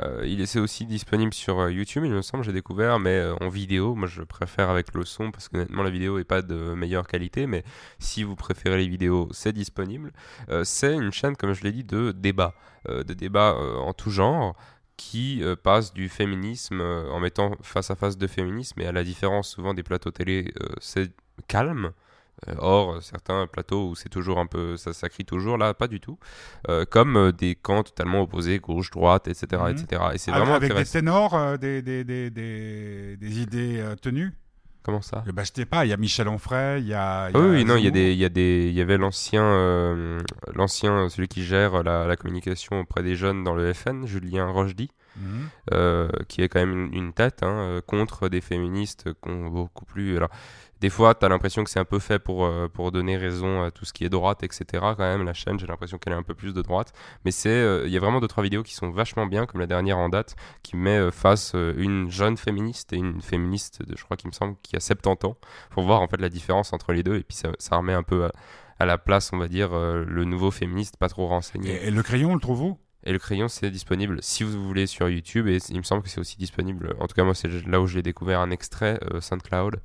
Euh, 0.00 0.24
il 0.24 0.40
est 0.40 0.56
aussi 0.56 0.86
disponible 0.86 1.34
sur 1.34 1.68
YouTube, 1.68 2.04
il 2.04 2.12
me 2.12 2.22
semble, 2.22 2.44
j'ai 2.44 2.52
découvert, 2.52 3.00
mais 3.00 3.22
en 3.40 3.48
vidéo. 3.48 3.94
Moi, 3.94 4.06
je 4.06 4.22
préfère 4.22 4.70
avec 4.70 4.94
le 4.94 5.04
son 5.04 5.30
parce 5.32 5.48
que 5.48 5.56
honnêtement, 5.56 5.82
la 5.82 5.90
vidéo 5.90 6.18
est 6.18 6.24
pas 6.24 6.42
de 6.42 6.74
meilleure 6.74 7.08
qualité, 7.08 7.46
mais 7.46 7.64
si 7.98 8.22
vous 8.22 8.36
préférez 8.36 8.78
les 8.78 8.88
vidéos, 8.88 9.28
c'est 9.32 9.52
disponible. 9.52 10.12
C'est 10.62 10.94
une 10.94 11.12
chaîne, 11.12 11.36
comme 11.36 11.54
je 11.54 11.64
l'ai 11.64 11.72
dit, 11.72 11.84
de 11.84 12.12
débat, 12.12 12.54
euh, 12.88 13.02
de 13.02 13.14
débat 13.14 13.54
en 13.54 13.92
tout 13.92 14.10
genre 14.10 14.56
qui 14.96 15.42
passe 15.64 15.92
du 15.92 16.08
féminisme 16.08 16.80
en 16.80 17.18
mettant 17.20 17.56
face 17.62 17.90
à 17.90 17.96
face 17.96 18.16
de 18.16 18.26
féminisme 18.26 18.80
et 18.80 18.86
à 18.86 18.92
la 18.92 19.02
différence 19.02 19.48
souvent 19.48 19.74
des 19.74 19.82
plateaux 19.82 20.12
télé, 20.12 20.54
c'est 20.80 21.10
calme. 21.48 21.92
Euh, 22.48 22.54
Or, 22.58 23.02
certains 23.02 23.46
plateaux 23.46 23.90
où 23.90 23.94
c'est 23.94 24.08
toujours 24.08 24.38
un 24.38 24.46
peu, 24.46 24.76
ça, 24.76 24.92
ça 24.92 25.08
crie 25.08 25.24
toujours, 25.26 25.58
là, 25.58 25.74
pas 25.74 25.88
du 25.88 26.00
tout. 26.00 26.18
Euh, 26.68 26.84
comme 26.84 27.16
euh, 27.16 27.32
des 27.32 27.54
camps 27.54 27.82
totalement 27.82 28.22
opposés, 28.22 28.58
gauche, 28.60 28.90
droite, 28.90 29.28
etc., 29.28 29.46
Mhm. 29.64 29.68
etc. 29.70 30.02
Et 30.14 30.18
c'est 30.18 30.30
vraiment 30.30 30.54
avec 30.54 30.74
des 30.74 30.84
ténors, 30.84 31.34
euh, 31.34 31.56
des, 31.58 31.82
des, 31.82 32.02
des, 32.04 32.30
des, 32.30 33.40
idées 33.40 33.78
euh, 33.80 33.94
tenues. 33.96 34.32
Comment 34.82 35.02
ça? 35.02 35.22
Ben, 35.30 35.44
je 35.44 35.50
sais 35.54 35.66
pas, 35.66 35.84
il 35.84 35.88
y 35.88 35.92
a 35.92 35.98
Michel 35.98 36.26
Onfray, 36.28 36.80
il 36.80 36.86
y 36.88 36.94
a. 36.94 37.28
il 37.28 37.36
y 37.36 37.38
a 37.38 37.40
oui, 37.40 37.64
non, 37.66 37.76
il 37.76 37.84
y 37.84 37.88
a 37.88 37.90
des, 37.90 38.12
il 38.12 38.18
y 38.18 38.24
a 38.24 38.30
des, 38.30 38.68
il 38.68 38.72
y 38.74 38.80
avait 38.80 38.96
l'ancien, 38.96 39.44
l'ancien, 40.54 41.08
celui 41.10 41.28
qui 41.28 41.44
gère 41.44 41.82
la, 41.82 42.06
la 42.06 42.16
communication 42.16 42.80
auprès 42.80 43.02
des 43.02 43.14
jeunes 43.14 43.44
dans 43.44 43.54
le 43.54 43.72
FN, 43.74 44.06
Julien 44.06 44.46
Rochdy, 44.46 44.90
Mhm. 45.16 45.48
euh, 45.72 46.08
qui 46.28 46.40
est 46.40 46.48
quand 46.48 46.60
même 46.60 46.72
une, 46.86 46.94
une 46.94 47.12
tête 47.12 47.42
hein, 47.42 47.80
contre 47.86 48.28
des 48.28 48.40
féministes 48.40 49.12
qui 49.22 49.28
ont 49.30 49.48
beaucoup 49.48 49.84
plus. 49.84 50.16
Alors, 50.16 50.30
des 50.80 50.88
fois, 50.90 51.14
tu 51.14 51.26
as 51.26 51.28
l'impression 51.28 51.62
que 51.62 51.70
c'est 51.70 51.78
un 51.78 51.84
peu 51.84 51.98
fait 51.98 52.18
pour, 52.18 52.44
euh, 52.44 52.68
pour 52.68 52.90
donner 52.90 53.16
raison 53.16 53.62
à 53.62 53.70
tout 53.70 53.84
ce 53.84 53.92
qui 53.92 54.04
est 54.04 54.08
droite, 54.08 54.42
etc. 54.42 54.64
Quand 54.72 54.98
même, 54.98 55.24
la 55.24 55.34
chaîne, 55.34 55.58
j'ai 55.58 55.66
l'impression 55.66 55.98
qu'elle 55.98 56.14
est 56.14 56.16
un 56.16 56.22
peu 56.22 56.34
plus 56.34 56.54
de 56.54 56.62
droite. 56.62 56.92
Mais 57.24 57.30
c'est, 57.30 57.50
euh, 57.50 57.86
il 57.86 57.92
y 57.92 57.96
a 57.98 58.00
vraiment 58.00 58.20
deux 58.20 58.28
trois 58.28 58.42
vidéos 58.42 58.62
qui 58.62 58.74
sont 58.74 58.90
vachement 58.90 59.26
bien, 59.26 59.44
comme 59.44 59.60
la 59.60 59.66
dernière 59.66 59.98
en 59.98 60.08
date, 60.08 60.36
qui 60.62 60.76
met 60.76 60.98
euh, 60.98 61.10
face 61.10 61.52
euh, 61.54 61.74
une 61.76 62.10
jeune 62.10 62.38
féministe 62.38 62.92
et 62.94 62.96
une 62.96 63.20
féministe, 63.20 63.82
de, 63.86 63.94
je 63.96 64.04
crois 64.04 64.16
qu'il 64.16 64.28
me 64.28 64.34
semble, 64.34 64.56
qui 64.62 64.74
a 64.74 64.80
70 64.80 65.26
ans, 65.26 65.36
pour 65.70 65.82
voir 65.82 66.00
en 66.00 66.08
fait 66.08 66.20
la 66.20 66.30
différence 66.30 66.72
entre 66.72 66.92
les 66.92 67.02
deux. 67.02 67.16
Et 67.16 67.24
puis 67.24 67.36
ça, 67.36 67.50
ça 67.58 67.76
remet 67.76 67.94
un 67.94 68.02
peu 68.02 68.24
à, 68.24 68.32
à 68.78 68.86
la 68.86 68.96
place, 68.96 69.32
on 69.34 69.38
va 69.38 69.48
dire, 69.48 69.72
le 69.74 70.24
nouveau 70.24 70.50
féministe 70.50 70.96
pas 70.96 71.10
trop 71.10 71.26
renseigné. 71.26 71.70
Et, 71.70 71.88
et 71.88 71.90
le 71.90 72.02
crayon, 72.02 72.30
on 72.30 72.34
le 72.34 72.40
trouve 72.40 72.62
où? 72.62 72.78
Et 73.04 73.12
le 73.12 73.18
crayon, 73.18 73.48
c'est 73.48 73.70
disponible 73.70 74.18
si 74.20 74.44
vous 74.44 74.62
voulez 74.62 74.86
sur 74.86 75.08
YouTube. 75.08 75.48
Et 75.48 75.58
il 75.70 75.78
me 75.78 75.82
semble 75.82 76.02
que 76.02 76.08
c'est 76.08 76.20
aussi 76.20 76.36
disponible. 76.36 76.94
En 77.00 77.06
tout 77.06 77.14
cas, 77.14 77.24
moi, 77.24 77.34
c'est 77.34 77.48
là 77.66 77.80
où 77.80 77.86
je 77.86 77.96
l'ai 77.96 78.02
découvert 78.02 78.40
un 78.40 78.50
extrait 78.50 78.98
euh, 79.12 79.20
SoundCloud. 79.20 79.80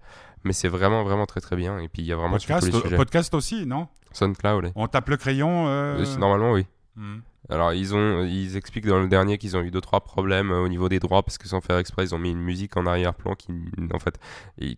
Mais 0.46 0.54
c'est 0.54 0.68
vraiment, 0.70 1.04
vraiment 1.04 1.26
très, 1.26 1.42
très 1.42 1.56
bien. 1.58 1.80
Et 1.80 1.90
puis, 1.90 2.02
il 2.04 2.06
y 2.06 2.14
a 2.14 2.16
vraiment 2.16 2.40
sur 2.40 2.48
tous 2.48 2.54
podcast, 2.62 2.74
les 2.74 2.82
sujets. 2.82 2.96
podcast 2.96 3.34
aussi, 3.34 3.66
non? 3.66 3.88
SoundCloud. 4.14 4.72
On 4.76 4.88
tape 4.88 5.10
le 5.10 5.18
crayon. 5.18 5.68
euh, 5.68 5.98
Euh, 6.00 6.18
Normalement, 6.18 6.52
oui. 6.54 6.66
mhm. 6.96 7.22
Alors, 7.50 7.74
ils, 7.74 7.94
ont, 7.94 8.24
ils 8.24 8.56
expliquent 8.58 8.88
dans 8.88 9.00
le 9.00 9.08
dernier 9.08 9.38
qu'ils 9.38 9.56
ont 9.58 9.62
eu 9.62 9.70
deux, 9.70 9.82
trois 9.82 10.02
problèmes 10.02 10.52
euh, 10.52 10.62
au 10.64 10.68
niveau 10.68 10.90
des 10.90 11.00
droits 11.00 11.22
parce 11.22 11.38
que 11.38 11.48
sans 11.48 11.62
faire 11.62 11.78
exprès, 11.78 12.04
ils 12.06 12.16
ont 12.16 12.18
mis 12.18 12.32
une 12.32 12.40
musique 12.42 12.76
en 12.78 12.86
arrière-plan 12.88 13.36
qu'ils, 13.36 13.70
en 13.94 14.00
fait, 14.00 14.20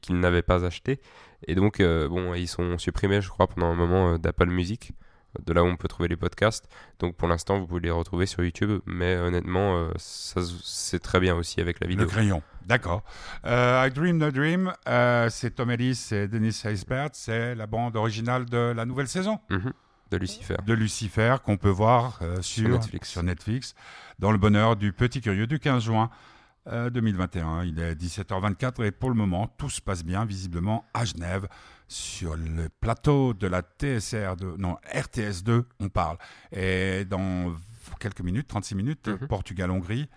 qu'ils 0.01 0.19
n'avaient 0.19 0.41
pas 0.41 0.65
acheté. 0.65 0.99
Et 1.47 1.55
donc, 1.55 1.79
euh, 1.79 2.09
bon, 2.09 2.33
ils 2.33 2.47
sont 2.47 2.77
supprimés, 2.77 3.21
je 3.21 3.29
crois, 3.29 3.47
pendant 3.47 3.67
un 3.67 3.75
moment 3.75 4.17
d'Apple 4.17 4.47
Music, 4.49 4.91
de 5.45 5.53
là 5.53 5.63
où 5.63 5.67
on 5.67 5.75
peut 5.77 5.87
trouver 5.87 6.07
les 6.09 6.15
podcasts. 6.17 6.67
Donc, 6.99 7.15
pour 7.15 7.27
l'instant, 7.27 7.59
vous 7.59 7.67
pouvez 7.67 7.81
les 7.81 7.91
retrouver 7.91 8.25
sur 8.25 8.43
YouTube, 8.43 8.81
mais 8.85 9.15
honnêtement, 9.17 9.77
euh, 9.77 9.91
ça, 9.97 10.41
se- 10.41 10.53
c'est 10.63 10.99
très 10.99 11.19
bien 11.19 11.35
aussi 11.35 11.61
avec 11.61 11.79
la 11.79 11.87
Le 11.87 11.91
vidéo. 11.91 12.07
crayon, 12.07 12.41
d'accord. 12.65 13.03
Euh, 13.45 13.85
I 13.87 13.91
Dream 13.91 14.19
the 14.19 14.33
Dream, 14.33 14.73
euh, 14.87 15.29
c'est 15.29 15.51
Tom 15.51 15.71
Ellis 15.71 16.07
et 16.11 16.27
Dennis 16.27 16.61
Haysbert, 16.65 17.09
c'est 17.13 17.55
la 17.55 17.67
bande 17.67 17.95
originale 17.95 18.45
de 18.45 18.73
la 18.75 18.85
nouvelle 18.85 19.07
saison 19.07 19.39
Mhm. 19.49 19.73
De 20.09 20.17
Lucifer. 20.17 20.55
de 20.65 20.73
Lucifer 20.73 21.35
qu'on 21.43 21.57
peut 21.57 21.67
voir 21.69 22.19
euh, 22.21 22.41
sur, 22.41 22.69
Netflix. 22.69 23.09
sur 23.09 23.23
Netflix 23.23 23.75
dans 24.19 24.31
le 24.31 24.37
bonheur 24.37 24.77
du 24.77 24.93
petit 24.93 25.19
curieux 25.19 25.47
du 25.47 25.59
15 25.59 25.83
juin 25.83 26.09
euh, 26.69 26.89
2021. 26.89 27.63
Il 27.65 27.77
est 27.79 27.93
17h24 27.95 28.83
et 28.85 28.91
pour 28.91 29.09
le 29.09 29.15
moment, 29.15 29.47
tout 29.57 29.69
se 29.69 29.81
passe 29.81 30.03
bien 30.05 30.23
visiblement 30.25 30.85
à 30.93 31.03
Genève 31.05 31.47
sur 31.87 32.35
le 32.35 32.69
plateau 32.81 33.33
de 33.33 33.47
la 33.47 33.61
TSR2, 33.61 34.57
non, 34.57 34.77
RTS2, 34.93 35.63
on 35.79 35.89
parle. 35.89 36.17
Et 36.51 37.05
dans 37.05 37.53
quelques 37.99 38.21
minutes, 38.21 38.47
36 38.47 38.75
minutes, 38.75 39.07
Mhm. 39.07 39.27
Portugal-Hongrie. 39.27 40.09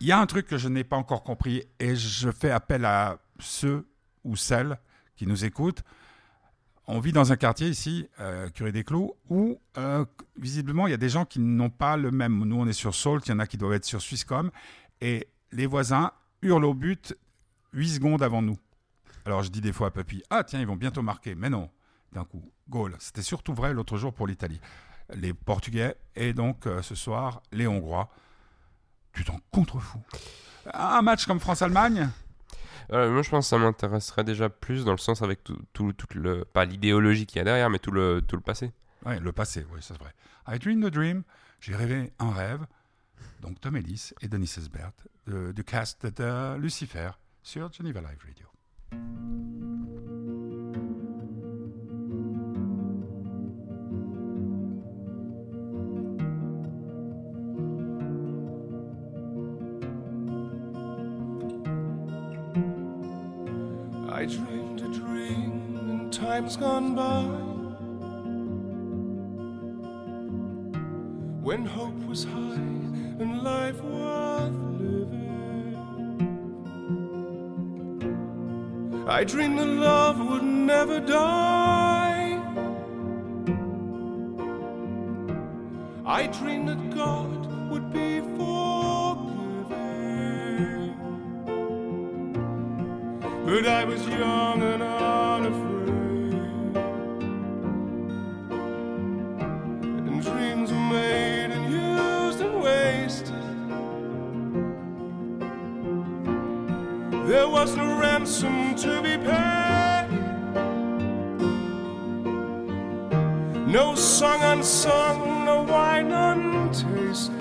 Il 0.00 0.06
y 0.06 0.12
a 0.12 0.18
un 0.20 0.26
truc 0.26 0.46
que 0.46 0.58
je 0.58 0.68
n'ai 0.68 0.84
pas 0.84 0.96
encore 0.96 1.22
compris 1.22 1.62
et 1.78 1.94
je 1.96 2.30
fais 2.30 2.50
appel 2.50 2.84
à 2.84 3.18
ceux 3.38 3.86
ou 4.24 4.36
celles 4.36 4.78
qui 5.16 5.26
nous 5.26 5.44
écoutent. 5.44 5.82
On 6.88 6.98
vit 6.98 7.12
dans 7.12 7.30
un 7.30 7.36
quartier 7.36 7.68
ici, 7.68 8.08
euh, 8.18 8.48
Curé 8.50 8.72
des 8.72 8.82
Clous, 8.82 9.14
où 9.30 9.60
euh, 9.78 10.04
visiblement 10.36 10.88
il 10.88 10.90
y 10.90 10.94
a 10.94 10.98
des 10.98 11.08
gens 11.08 11.24
qui 11.24 11.38
n'ont 11.38 11.70
pas 11.70 11.96
le 11.96 12.10
même. 12.10 12.36
Nous, 12.44 12.56
on 12.56 12.66
est 12.66 12.72
sur 12.72 12.94
Salt, 12.94 13.20
il 13.26 13.30
y 13.30 13.32
en 13.32 13.38
a 13.38 13.46
qui 13.46 13.56
doivent 13.56 13.74
être 13.74 13.84
sur 13.84 14.02
Swisscom, 14.02 14.50
et 15.00 15.28
les 15.52 15.66
voisins 15.66 16.10
hurlent 16.42 16.64
au 16.64 16.74
but 16.74 17.14
8 17.72 17.88
secondes 17.94 18.22
avant 18.22 18.42
nous. 18.42 18.58
Alors 19.24 19.42
je 19.42 19.50
dis 19.50 19.60
des 19.60 19.72
fois 19.72 19.88
à 19.88 19.90
Papy, 19.90 20.22
ah 20.30 20.44
tiens, 20.44 20.60
ils 20.60 20.66
vont 20.66 20.76
bientôt 20.76 21.02
marquer. 21.02 21.34
Mais 21.34 21.50
non, 21.50 21.70
d'un 22.12 22.24
coup, 22.24 22.42
goal. 22.68 22.96
C'était 22.98 23.22
surtout 23.22 23.54
vrai 23.54 23.72
l'autre 23.72 23.96
jour 23.96 24.12
pour 24.12 24.26
l'Italie. 24.26 24.60
Les 25.14 25.34
Portugais 25.34 25.96
et 26.16 26.32
donc 26.32 26.66
euh, 26.66 26.82
ce 26.82 26.94
soir 26.94 27.42
les 27.52 27.66
Hongrois. 27.66 28.10
Tu 29.12 29.24
t'en 29.24 29.38
contrefous. 29.50 30.00
Un 30.72 31.02
match 31.02 31.26
comme 31.26 31.40
France-Allemagne? 31.40 32.08
Euh, 32.92 33.10
moi, 33.10 33.22
je 33.22 33.30
pense 33.30 33.46
que 33.46 33.50
ça 33.50 33.58
m'intéresserait 33.58 34.24
déjà 34.24 34.48
plus 34.48 34.84
dans 34.84 34.92
le 34.92 34.98
sens 34.98 35.22
avec 35.22 35.44
tout, 35.44 35.58
tout, 35.72 35.92
tout 35.92 36.06
le. 36.14 36.44
Pas 36.44 36.64
l'idéologie 36.64 37.26
qu'il 37.26 37.38
y 37.38 37.40
a 37.40 37.44
derrière, 37.44 37.68
mais 37.70 37.78
tout 37.78 37.90
le, 37.90 38.22
tout 38.26 38.36
le 38.36 38.42
passé. 38.42 38.72
Ouais, 39.04 39.18
le 39.20 39.32
passé, 39.32 39.66
oui, 39.72 39.82
ça 39.82 39.94
c'est 39.94 40.02
vrai. 40.02 40.12
I 40.48 40.58
dreamed 40.58 40.84
a 40.84 40.90
dream, 40.90 41.22
j'ai 41.60 41.74
rêvé 41.76 42.12
un 42.18 42.30
rêve. 42.32 42.66
Donc 43.40 43.60
Tom 43.60 43.76
Ellis 43.76 44.12
et 44.20 44.28
Denis 44.28 44.52
Esbert 44.56 44.92
de- 45.26 45.52
du 45.52 45.62
cast 45.64 46.06
de 46.06 46.56
Lucifer 46.56 47.10
sur 47.42 47.72
Geneva 47.72 48.00
Live 48.00 48.18
Radio. 48.26 48.46
I 64.22 64.26
dreamed 64.26 64.80
a 64.82 64.88
dream 64.88 65.78
in 65.90 66.10
times 66.10 66.56
gone 66.56 66.94
by. 66.94 67.24
When 71.42 71.66
hope 71.66 71.98
was 72.06 72.24
high 72.24 72.68
and 73.18 73.42
life 73.42 73.82
worth 73.82 74.71
I 79.06 79.24
dreamed 79.24 79.58
that 79.58 79.66
love 79.66 80.18
would 80.20 80.44
never 80.44 81.00
die. 81.00 82.40
I 86.06 86.26
dreamed 86.28 86.68
that 86.68 86.90
God 86.94 87.70
would 87.70 87.92
be 87.92 88.20
forgiving. 88.20 88.54
But 93.44 93.66
I 93.66 93.84
was 93.84 94.06
young 94.06 94.62
unafraid. 94.62 95.01
There 107.32 107.48
was 107.48 107.74
no 107.76 107.98
ransom 107.98 108.74
to 108.74 109.00
be 109.00 109.16
paid. 109.16 110.08
No 113.66 113.94
song 113.94 114.42
unsung, 114.42 115.46
no 115.46 115.62
wine 115.62 116.12
untasted. 116.12 117.32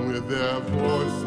with 0.07 0.27
their 0.29 0.59
voices 0.61 1.22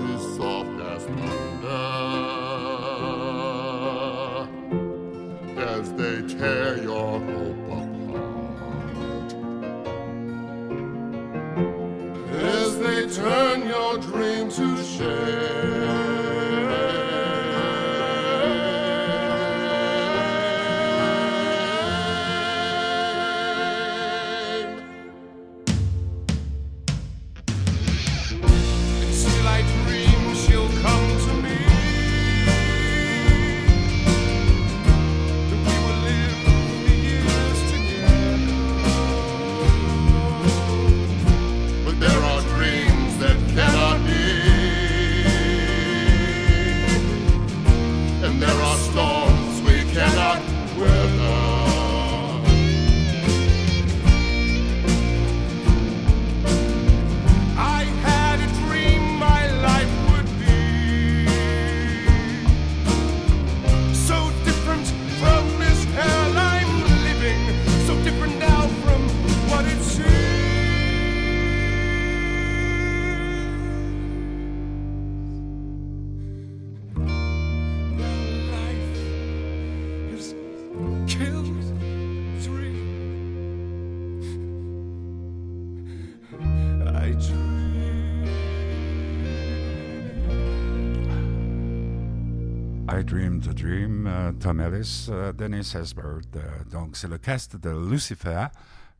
Tom 94.47 94.61
Ellis, 94.61 95.09
euh, 95.11 95.33
Dennis 95.33 95.75
Esbert. 95.75 96.21
euh, 96.37 96.41
donc 96.71 96.97
c'est 96.97 97.09
le 97.09 97.19
cast 97.19 97.57
de 97.57 97.91
Lucifer 97.91 98.47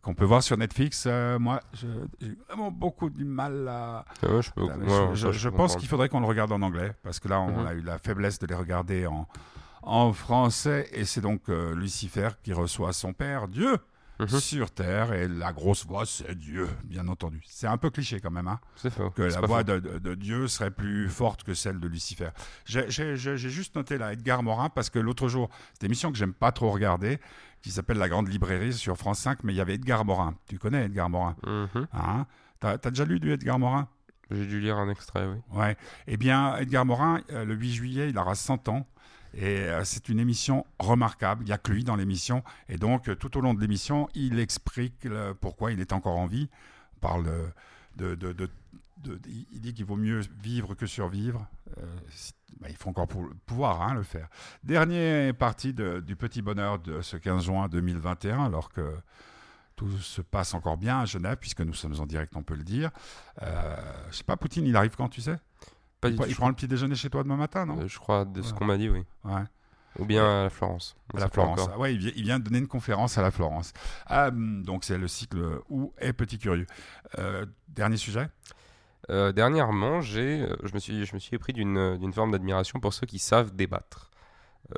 qu'on 0.03 0.13
peut 0.13 0.25
voir 0.25 0.43
sur 0.43 0.57
Netflix. 0.57 1.05
Euh, 1.07 1.39
moi, 1.39 1.61
j'ai 1.73 1.87
vraiment 2.49 2.73
beaucoup 2.73 3.09
du 3.09 3.25
mal 3.25 3.69
à... 3.69 4.05
Ouais, 4.25 4.43
je 4.43 4.51
peux, 4.51 4.65
ouais, 4.65 4.73
mais 4.77 4.89
ça, 4.89 5.11
je, 5.11 5.15
je- 5.15 5.27
peux 5.29 5.33
je 5.33 5.49
pense 5.51 5.77
qu'il 5.77 5.87
faudrait 5.87 6.09
qu'on 6.09 6.19
le 6.19 6.27
regarde 6.27 6.51
en 6.51 6.63
anglais, 6.63 6.95
parce 7.05 7.21
que 7.21 7.29
là, 7.29 7.41
on 7.41 7.61
Mhm. 7.61 7.67
a 7.69 7.75
eu 7.75 7.81
la 7.83 7.99
faiblesse 7.99 8.41
de 8.41 8.47
les 8.49 8.57
regarder 8.57 9.07
en, 9.07 9.29
en 9.83 10.13
français, 10.13 10.89
et 10.93 11.05
c'est 11.05 11.21
donc 11.21 11.43
euh, 11.49 11.77
Lucifer 11.77 12.31
qui 12.43 12.53
reçoit 12.53 12.93
son 12.93 13.13
père, 13.13 13.47
Dieu, 13.47 13.77
Mhm. 14.19 14.29
sur 14.41 14.71
Terre, 14.71 15.13
et 15.13 15.29
la 15.29 15.53
grosse 15.53 15.85
voix, 15.87 16.07
c'est 16.07 16.35
Dieu, 16.37 16.69
bien 16.85 17.07
entendu. 17.09 17.43
C'est 17.47 17.67
un 17.67 17.77
peu 17.77 17.91
cliché 17.91 18.21
quand 18.21 18.31
même, 18.31 18.49
hein, 18.49 18.59
C'est 18.77 18.91
faux. 18.91 19.11
que 19.11 19.23
la 19.23 19.41
voix 19.43 19.63
de, 19.63 19.79
de- 19.79 19.99
de 19.99 20.15
Dieu 20.15 20.49
serait 20.49 20.71
plus 20.71 21.09
forte 21.09 21.43
que 21.45 21.53
celle 21.55 21.81
de 21.81 21.87
Lucifer. 21.89 22.31
J'ai 22.65 23.37
juste 23.37 23.75
noté 23.77 23.99
là 23.99 24.13
Edgar 24.13 24.43
Morin, 24.43 24.69
parce 24.69 24.91
que 24.91 24.99
l'autre 24.99 25.29
jour, 25.29 25.49
cette 25.73 25.85
émission 25.85 26.11
que 26.13 26.19
j'aime 26.19 26.33
pas 26.35 26.53
trop 26.53 26.71
regarder, 26.71 27.19
qui 27.63 27.71
s'appelle 27.71 27.99
La 27.99 28.09
Grande 28.09 28.29
Librairie 28.29 28.73
sur 28.73 28.97
France 28.97 29.19
5, 29.21 29.43
mais 29.43 29.53
il 29.53 29.57
y 29.57 29.61
avait 29.61 29.75
Edgar 29.75 30.05
Morin. 30.05 30.35
Tu 30.49 30.59
connais 30.59 30.85
Edgar 30.85 31.11
Morin 31.11 31.37
Mhm. 31.47 31.87
hein? 31.93 32.27
T'as 32.61 32.79
t'as 32.79 32.91
déjà 32.91 33.05
lu 33.05 33.21
du 33.21 33.33
Edgar 33.33 33.59
Morin? 33.59 33.89
J'ai 34.31 34.47
dû 34.47 34.61
lire 34.61 34.77
un 34.77 34.89
extrait, 34.89 35.27
oui. 35.27 35.37
Ouais. 35.57 35.77
Eh 36.09 36.17
bien, 36.17 36.57
Edgar 36.57 36.85
Morin, 36.85 37.21
euh, 37.31 37.45
le 37.45 37.55
8 37.55 37.73
juillet, 37.73 38.09
il 38.11 38.19
aura 38.19 38.35
100 38.35 38.69
ans. 38.69 38.87
Et 39.35 39.61
euh, 39.61 39.85
c'est 39.85 40.09
une 40.09 40.19
émission 40.19 40.67
remarquable. 40.79 41.43
Il 41.45 41.47
n'y 41.47 41.53
a 41.53 41.59
que 41.59 41.73
lui 41.73 41.85
dans 41.85 41.97
l'émission. 41.97 42.43
Et 42.69 42.77
donc, 42.77 43.09
euh, 43.09 43.15
tout 43.15 43.37
au 43.37 43.41
long 43.41 43.55
de 43.55 43.61
l'émission, 43.61 44.09
il 44.15 44.39
explique 44.39 45.07
pourquoi 45.41 45.73
il 45.73 45.81
est 45.81 45.93
encore 45.93 46.17
en 46.17 46.27
vie. 46.27 46.49
Parle 47.01 47.31
il 49.05 49.61
dit 49.61 49.75
qu'il 49.75 49.85
vaut 49.85 49.97
mieux 49.97 50.21
vivre 50.41 50.75
que 50.75 50.87
survivre. 50.87 51.47
Euh, 51.79 51.83
bah, 52.61 52.69
il 52.71 52.77
faut 52.77 52.91
encore 52.91 53.09
pouvoir 53.47 53.83
hein, 53.83 53.95
le 53.95 54.03
faire. 54.03 54.29
Dernière 54.65 55.35
partie 55.35 55.75
du 55.75 56.17
petit 56.17 56.43
bonheur 56.43 56.79
de 56.79 57.03
ce 57.03 57.17
15 57.17 57.45
juin 57.45 57.69
2021, 57.69 58.45
alors 58.45 58.71
que 58.71 58.97
tout 59.75 59.99
se 59.99 60.23
passe 60.23 60.55
encore 60.55 60.79
bien 60.79 61.01
à 61.01 61.05
Genève, 61.05 61.37
puisque 61.39 61.61
nous 61.61 61.75
sommes 61.75 62.01
en 62.01 62.07
direct, 62.07 62.35
on 62.37 62.43
peut 62.43 62.55
le 62.57 62.65
dire. 62.65 62.91
Euh, 63.43 63.77
je 64.11 64.17
sais 64.17 64.25
pas, 64.25 64.37
Poutine, 64.37 64.67
il 64.67 64.77
arrive 64.77 64.97
quand, 64.97 65.09
tu 65.09 65.21
sais? 65.21 65.37
Pas 66.01 66.11
du 66.11 66.17
prend- 66.17 66.25
tout. 66.25 66.31
il 66.31 66.37
prend 66.37 66.49
le 66.49 66.55
petit 66.55 66.69
déjeuner 66.69 66.95
chez 66.95 67.11
toi 67.11 67.23
demain 67.23 67.37
matin, 67.37 67.67
non 67.67 67.79
Euh, 67.81 67.89
je 67.89 67.99
crois 67.99 68.25
de 68.25 68.43
ce 68.43 68.53
qu'on 68.53 68.65
m'a 68.65 68.77
dit, 68.77 68.89
oui. 68.89 69.03
Ouais. 69.25 69.43
Ou 69.99 70.05
bien 70.05 70.41
à 70.41 70.43
la 70.45 70.51
Florence. 70.51 70.95
On 71.15 71.17
À 71.17 71.21
la 71.21 71.29
Florence. 71.29 71.69
Ah 71.73 71.79
ouais, 71.79 71.95
il 71.95 71.99
vient, 71.99 72.13
il 72.17 72.23
vient 72.25 72.39
donner 72.39 72.59
une 72.59 72.69
conférence 72.69 73.17
à 73.17 73.23
la 73.23 73.31
Florence. 73.31 73.73
Ah, 74.07 74.29
hum, 74.29 74.63
donc 74.63 74.85
c'est 74.85 74.99
le 74.99 75.09
cycle 75.09 75.61
où 75.71 75.95
est 75.99 76.13
Petit 76.13 76.39
Curieux. 76.39 76.67
Euh, 77.19 77.47
dernier 77.69 77.97
sujet? 77.97 78.29
Euh, 79.09 79.33
dernièrement, 79.33 80.01
j'ai, 80.03 80.43
euh, 80.43 80.57
je 80.65 80.75
me 80.75 80.79
suis, 80.81 81.07
je 81.07 81.15
me 81.15 81.19
suis 81.21 81.39
d'une, 81.55 81.97
d'une 81.97 82.13
forme 82.13 82.33
d'admiration 82.33 82.79
pour 82.81 82.93
ceux 82.93 83.07
qui 83.07 83.19
savent 83.19 83.55
débattre. 83.55 84.11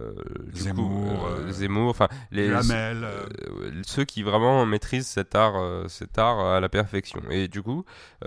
Euh, 0.00 0.12
du 0.52 0.60
Zemmour, 0.60 0.88
coup, 0.88 1.26
euh, 1.26 1.46
euh, 1.48 1.50
Zemmour, 1.50 1.88
enfin 1.90 2.08
les 2.30 2.48
Lamel, 2.48 3.04
euh, 3.04 3.26
euh, 3.48 3.82
ceux 3.84 4.04
qui 4.04 4.22
vraiment 4.22 4.66
maîtrisent 4.66 5.06
cet 5.06 5.34
art, 5.34 5.88
cet 5.88 6.18
art 6.18 6.40
à 6.40 6.60
la 6.60 6.68
perfection. 6.68 7.22
Et 7.30 7.48
du 7.48 7.62
coup, 7.62 7.84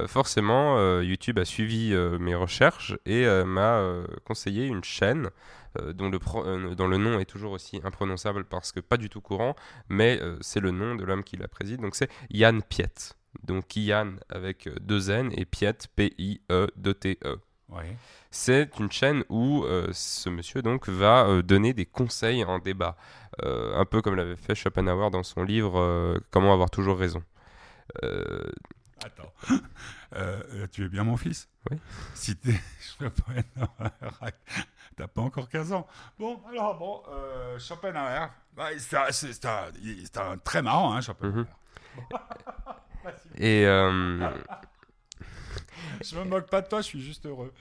forcément, 0.08 1.00
YouTube 1.02 1.40
a 1.40 1.46
suivi 1.46 1.94
mes 2.20 2.36
recherches 2.36 2.96
et 3.06 3.26
m'a 3.46 3.84
conseillé 4.26 4.66
une 4.66 4.84
chaîne 4.84 5.30
dont, 5.94 6.10
le 6.10 6.20
pro- 6.20 6.44
dont 6.76 6.88
le 6.88 6.98
nom 6.98 7.20
est 7.20 7.26
toujours 7.26 7.52
aussi 7.54 7.80
imprononçable 7.84 8.44
parce 8.46 8.72
que 8.72 8.80
pas 8.80 8.98
du 8.98 9.10
tout 9.10 9.22
courant, 9.22 9.56
mais 9.90 10.20
c'est 10.42 10.60
le 10.60 10.72
nom 10.72 10.96
de 10.96 11.04
l'homme 11.04 11.24
qui 11.24 11.38
la 11.38 11.48
préside. 11.48 11.82
Donc 11.82 11.96
c'est 11.96 12.10
Yann 12.30 12.62
Piet. 12.64 13.14
Donc 13.44 13.76
Yann 13.76 14.20
avec 14.30 14.68
deux 14.82 15.10
N 15.12 15.32
et 15.36 15.46
Piet, 15.46 15.78
P-I-E-2-T-E. 15.96 17.38
Ouais. 17.72 17.96
C'est 18.30 18.70
une 18.80 18.92
chaîne 18.92 19.24
où 19.30 19.64
euh, 19.64 19.90
ce 19.92 20.30
monsieur 20.30 20.62
donc 20.62 20.88
va 20.88 21.26
euh, 21.26 21.42
donner 21.42 21.74
des 21.74 21.86
conseils 21.86 22.44
en 22.44 22.60
débat, 22.60 22.96
Euh, 23.44 23.80
un 23.80 23.86
peu 23.86 24.02
comme 24.02 24.16
l'avait 24.16 24.36
fait 24.36 24.56
Schopenhauer 24.56 25.10
dans 25.10 25.24
son 25.24 25.44
livre 25.44 26.20
Comment 26.32 26.54
avoir 26.54 26.70
toujours 26.70 26.98
raison. 27.00 27.24
Attends. 29.04 29.34
Tu 30.72 30.86
es 30.86 30.90
bien 30.90 31.06
mon 31.06 31.16
fils? 31.18 31.48
Oui. 31.70 31.78
Si 32.14 32.36
t'es. 32.36 32.60
Schopenhauer, 33.00 33.44
T'as 34.98 35.08
pas 35.08 35.22
encore 35.22 35.48
15 35.48 35.72
ans. 35.72 35.88
Bon, 36.20 36.42
alors, 36.50 36.78
bon, 36.78 37.02
Schopenhauer, 37.58 38.30
bah, 38.54 38.68
c'est 38.78 39.46
un, 40.18 40.38
très 40.44 40.62
marrant, 40.62 40.94
hein, 40.94 41.02
Schopenhauer. 41.02 41.36
Mhm. 41.36 41.46
et, 43.38 43.66
euh, 43.66 44.30
Je 46.04 46.16
me 46.16 46.24
moque 46.24 46.50
pas 46.50 46.62
de 46.62 46.68
toi, 46.68 46.82
je 46.82 46.88
suis 46.88 47.02
juste 47.02 47.26
heureux. 47.26 47.52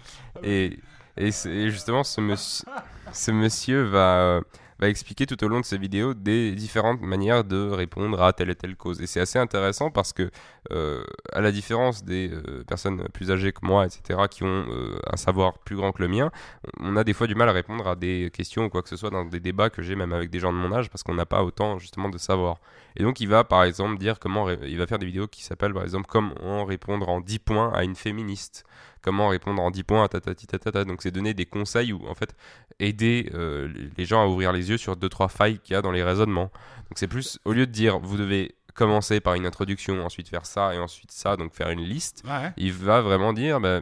et, 0.42 0.78
et, 1.16 1.30
justement, 1.70 2.04
ce, 2.04 2.20
monsieur 2.20 2.66
ce 3.12 3.30
monsieur 3.30 3.82
va, 3.82 4.20
euh, 4.20 4.40
va 4.80 4.88
expliquer 4.88 5.26
tout 5.26 5.42
au 5.44 5.48
long 5.48 5.60
de 5.60 5.64
ses 5.64 5.78
vidéos 5.78 6.14
des 6.14 6.52
différentes 6.52 7.02
manières 7.02 7.44
de 7.44 7.68
répondre 7.70 8.22
à 8.22 8.32
telle 8.32 8.50
et 8.50 8.54
telle 8.54 8.76
cause. 8.76 9.00
Et 9.00 9.06
c'est 9.06 9.20
assez 9.20 9.38
intéressant 9.38 9.90
parce 9.90 10.12
que, 10.12 10.30
euh, 10.72 11.04
à 11.32 11.40
la 11.40 11.52
différence 11.52 12.02
des 12.02 12.30
euh, 12.32 12.64
personnes 12.66 13.04
plus 13.12 13.30
âgées 13.30 13.52
que 13.52 13.60
moi, 13.62 13.86
etc., 13.86 14.20
qui 14.30 14.42
ont 14.42 14.66
euh, 14.68 14.98
un 15.06 15.16
savoir 15.16 15.58
plus 15.58 15.76
grand 15.76 15.92
que 15.92 16.02
le 16.02 16.08
mien, 16.08 16.30
on 16.80 16.96
a 16.96 17.04
des 17.04 17.12
fois 17.12 17.26
du 17.26 17.34
mal 17.34 17.48
à 17.48 17.52
répondre 17.52 17.86
à 17.86 17.94
des 17.94 18.30
questions 18.32 18.64
ou 18.64 18.68
quoi 18.70 18.82
que 18.82 18.88
ce 18.88 18.96
soit 18.96 19.10
dans 19.10 19.24
des 19.24 19.40
débats 19.40 19.68
que 19.70 19.82
j'ai 19.82 19.96
même 19.96 20.12
avec 20.12 20.30
des 20.30 20.38
gens 20.40 20.52
de 20.52 20.58
mon 20.58 20.72
âge 20.72 20.88
parce 20.88 21.02
qu'on 21.02 21.14
n'a 21.14 21.26
pas 21.26 21.44
autant 21.44 21.78
justement 21.78 22.08
de 22.08 22.18
savoir. 22.18 22.56
Et 22.96 23.02
donc 23.02 23.20
il 23.20 23.28
va 23.28 23.44
par 23.44 23.64
exemple 23.64 23.98
dire 23.98 24.18
comment 24.18 24.50
il 24.50 24.78
va 24.78 24.86
faire 24.86 24.98
des 24.98 25.06
vidéos 25.06 25.28
qui 25.28 25.44
s'appellent 25.44 25.74
par 25.74 25.82
exemple 25.82 26.06
comment 26.08 26.64
répondre 26.64 27.08
en 27.08 27.20
10 27.20 27.38
points 27.40 27.72
à 27.72 27.84
une 27.84 27.94
féministe, 27.94 28.64
comment 29.02 29.28
répondre 29.28 29.60
en 29.62 29.70
10 29.70 29.82
points 29.84 30.08
tatata. 30.08 30.84
Donc 30.84 31.02
c'est 31.02 31.10
donner 31.10 31.34
des 31.34 31.46
conseils 31.46 31.92
ou 31.92 32.06
en 32.08 32.14
fait 32.14 32.34
aider 32.78 33.30
euh, 33.34 33.68
les- 33.96 34.04
gens 34.04 34.22
à 34.22 34.26
ouvrir 34.26 34.52
les 34.52 34.70
yeux 34.70 34.78
sur 34.78 34.96
deux 34.96 35.08
trois 35.08 35.28
failles 35.28 35.58
qu'il 35.58 35.74
y 35.74 35.76
a 35.76 35.82
dans 35.82 35.92
les 35.92 36.02
raisonnements. 36.02 36.50
Donc 36.88 36.96
c'est 36.96 37.08
plus 37.08 37.38
au 37.44 37.52
lieu 37.52 37.66
de 37.66 37.72
dire 37.72 37.98
vous 37.98 38.16
devez 38.16 38.54
commencer 38.74 39.20
par 39.20 39.34
une 39.34 39.46
introduction, 39.46 40.04
ensuite 40.04 40.28
faire 40.28 40.46
ça 40.46 40.74
et 40.74 40.78
ensuite 40.78 41.10
ça, 41.10 41.36
donc 41.36 41.54
faire 41.54 41.70
une 41.70 41.80
liste, 41.82 42.22
Ouais. 42.26 42.52
il 42.56 42.72
va 42.72 43.00
vraiment 43.02 43.32
dire 43.32 43.60
bah, 43.60 43.80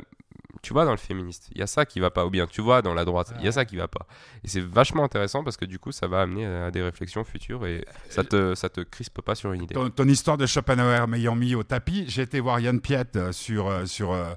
tu 0.61 0.73
vois 0.73 0.85
dans 0.85 0.91
le 0.91 0.97
féministe, 0.97 1.49
il 1.53 1.59
y 1.59 1.63
a 1.63 1.69
ça 1.69 1.87
qui 1.87 2.01
va 2.01 2.11
pas 2.11 2.27
ou 2.27 2.31
bien 2.31 2.47
tu 2.49 2.61
vois 2.63 2.83
dans 2.83 2.95
la 2.95 3.05
droite, 3.05 3.33
il 3.39 3.45
y 3.45 3.49
a 3.49 3.53
ça 3.53 3.65
qui 3.65 3.77
va 3.77 3.87
pas. 3.87 4.07
Et 4.45 4.49
c'est 4.49 4.61
vachement 4.63 5.05
intéressant 5.05 5.45
parce 5.45 5.57
que 5.57 5.65
du 5.67 5.79
coup 5.79 5.93
ça 5.93 6.09
va 6.09 6.23
amener 6.23 6.47
à 6.47 6.71
des 6.73 6.83
réflexions 6.83 7.23
futures 7.23 7.65
et 7.67 7.85
ça 8.09 8.25
te 8.25 8.55
ça 8.57 8.69
te 8.69 8.81
crispe 8.81 9.21
pas 9.21 9.35
sur 9.37 9.53
une 9.53 9.63
idée. 9.63 9.75
Ton, 9.75 9.89
ton 9.91 10.09
histoire 10.09 10.37
de 10.37 10.47
Schopenhauer 10.47 11.07
m'ayant 11.07 11.37
mis 11.37 11.55
au 11.55 11.63
tapis, 11.63 12.07
j'ai 12.09 12.23
été 12.23 12.41
voir 12.41 12.59
Yann 12.59 12.81
Piet 12.81 13.05
euh, 13.17 13.31
sur, 13.31 13.69
euh, 13.69 13.85
sur 13.85 14.13
euh, 14.13 14.25
euh, 14.25 14.35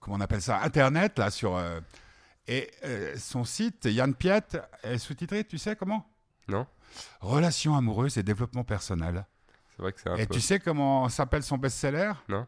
comment 0.00 0.16
on 0.16 0.20
appelle 0.20 0.42
ça, 0.42 0.60
Internet, 0.62 1.18
là, 1.18 1.30
sur... 1.30 1.56
euh, 1.56 1.80
et 2.46 2.70
euh, 2.84 3.14
son 3.16 3.44
site, 3.44 3.84
Yann 3.84 4.14
Piet, 4.14 4.42
est 4.82 4.98
sous-titré, 4.98 5.44
tu 5.44 5.58
sais 5.58 5.76
comment? 5.76 6.06
Non 6.48 6.66
Relations 7.20 7.76
amoureuses 7.76 8.18
et 8.18 8.22
développement 8.22 8.64
personnel. 8.64 9.24
C'est 9.76 9.82
vrai 9.82 9.92
que 9.92 10.00
c'est 10.00 10.08
un 10.08 10.16
Et 10.16 10.26
peu 10.26 10.34
tu 10.34 10.40
sais 10.40 10.58
comment 10.58 11.08
s'appelle 11.08 11.42
son 11.42 11.58
best-seller? 11.58 12.12
Non. 12.28 12.46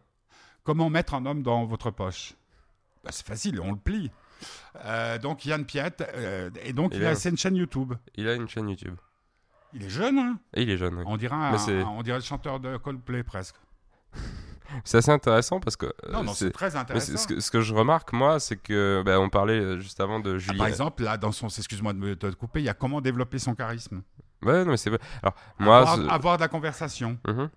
Comment 0.65 0.91
mettre 0.91 1.15
un 1.15 1.25
homme 1.27 1.43
dans 1.43 1.65
votre 1.67 1.91
poche? 1.91 2.35
Bah, 3.05 3.11
C'est 3.13 3.27
facile, 3.27 3.61
on 3.61 3.73
le 3.73 3.79
plie. 3.79 4.11
Euh, 4.85 5.19
donc 5.19 5.45
Yann 5.45 5.65
Piet, 5.65 5.93
euh, 6.01 6.51
et 6.65 6.73
donc 6.73 6.93
Il 6.95 7.05
a 7.05 7.15
c'est 7.15 7.31
une 7.31 7.37
chaîne 7.37 7.55
YouTube. 7.55 7.95
il 8.17 8.27
a 8.29 8.35
une 8.35 8.49
chaîne 8.49 8.69
YouTube. 8.69 8.97
Il 9.73 9.85
est 9.85 9.91
jeune, 9.91 10.19
hein? 10.19 10.39
Et 10.55 10.63
il 10.63 10.71
est 10.71 10.77
jeune. 10.77 10.97
oui. 10.97 11.05
on, 11.07 11.17
dirait 11.17 11.37
un, 11.37 11.55
on 11.87 12.03
dirait 12.03 12.19
le 12.19 12.25
chanteur 12.25 12.59
de 12.59 12.77
Coldplay 12.77 13.23
presque. 13.23 13.57
C'est 14.85 14.99
assez 14.99 15.11
intéressant 15.11 15.61
parce 15.61 15.77
que 15.77 15.87
euh, 15.87 16.13
Non, 16.13 16.23
non, 16.25 16.35
c'est 16.35 16.51
très 16.51 16.75
intéressant. 16.77 17.17
ce 17.17 17.27
que, 17.27 17.41
ce 17.41 17.51
que 17.51 17.61
je 17.61 17.75
remarque 17.75 18.13
moi, 18.13 18.41
c'est 18.41 18.57
que 18.57 19.03
bah, 19.05 19.19
on 19.21 19.29
parlait 19.29 19.59
euh, 19.61 19.79
juste 19.81 20.01
avant 20.01 20.21
de 20.21 20.35
Ah, 20.35 20.39
Julien. 20.39 20.59
par 20.59 20.67
exemple, 20.67 21.03
là, 21.03 21.17
dans 21.17 21.33
son, 21.33 21.49
excuse-moi 21.49 21.93
de 21.93 21.99
me 21.99 22.17
de 22.17 22.31
couper, 22.31 22.61
il 22.61 22.65
y 22.65 22.69
a 22.69 22.75
comment 22.75 23.01
développer 23.01 23.39
son 23.39 23.55
charisme? 23.55 24.03
Ouais, 24.43 24.65
non, 24.65 24.73
mais 24.73 24.77
c'est. 24.77 24.91
Alors 25.23 25.35
moi, 25.59 25.79
avoir, 25.81 26.13
avoir 26.13 26.37
de 26.37 26.43
la 26.43 26.49
conversation. 26.49 27.19
Mhm. 27.29 27.49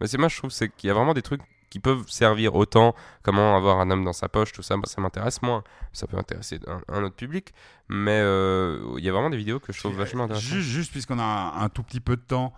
Mais 0.00 0.06
c'est 0.06 0.18
moi 0.18 0.28
je 0.28 0.36
trouve 0.36 0.50
c'est 0.50 0.68
qu'il 0.68 0.86
y 0.88 0.90
a 0.90 0.94
vraiment 0.94 1.14
des 1.14 1.22
trucs 1.22 1.40
qui 1.70 1.80
peuvent 1.80 2.08
servir 2.08 2.54
autant 2.54 2.94
comment 3.22 3.56
avoir 3.56 3.80
un 3.80 3.90
homme 3.90 4.04
dans 4.04 4.12
sa 4.12 4.28
poche 4.28 4.52
tout 4.52 4.62
ça 4.62 4.76
ça 4.84 5.00
m'intéresse 5.00 5.42
moins 5.42 5.64
ça 5.92 6.06
peut 6.06 6.16
intéresser 6.16 6.60
un, 6.66 6.80
un 6.88 7.02
autre 7.02 7.16
public 7.16 7.52
mais 7.88 8.20
euh, 8.22 8.94
il 8.96 9.04
y 9.04 9.08
a 9.08 9.12
vraiment 9.12 9.28
des 9.28 9.36
vidéos 9.36 9.58
que 9.60 9.72
je 9.72 9.78
trouve 9.80 9.96
vachement 9.96 10.24
intéressantes 10.24 10.48
Juste, 10.50 10.68
juste 10.68 10.92
puisqu'on 10.92 11.18
a 11.18 11.22
un, 11.24 11.62
un 11.62 11.68
tout 11.68 11.82
petit 11.82 12.00
peu 12.00 12.16
de 12.16 12.22
temps, 12.22 12.54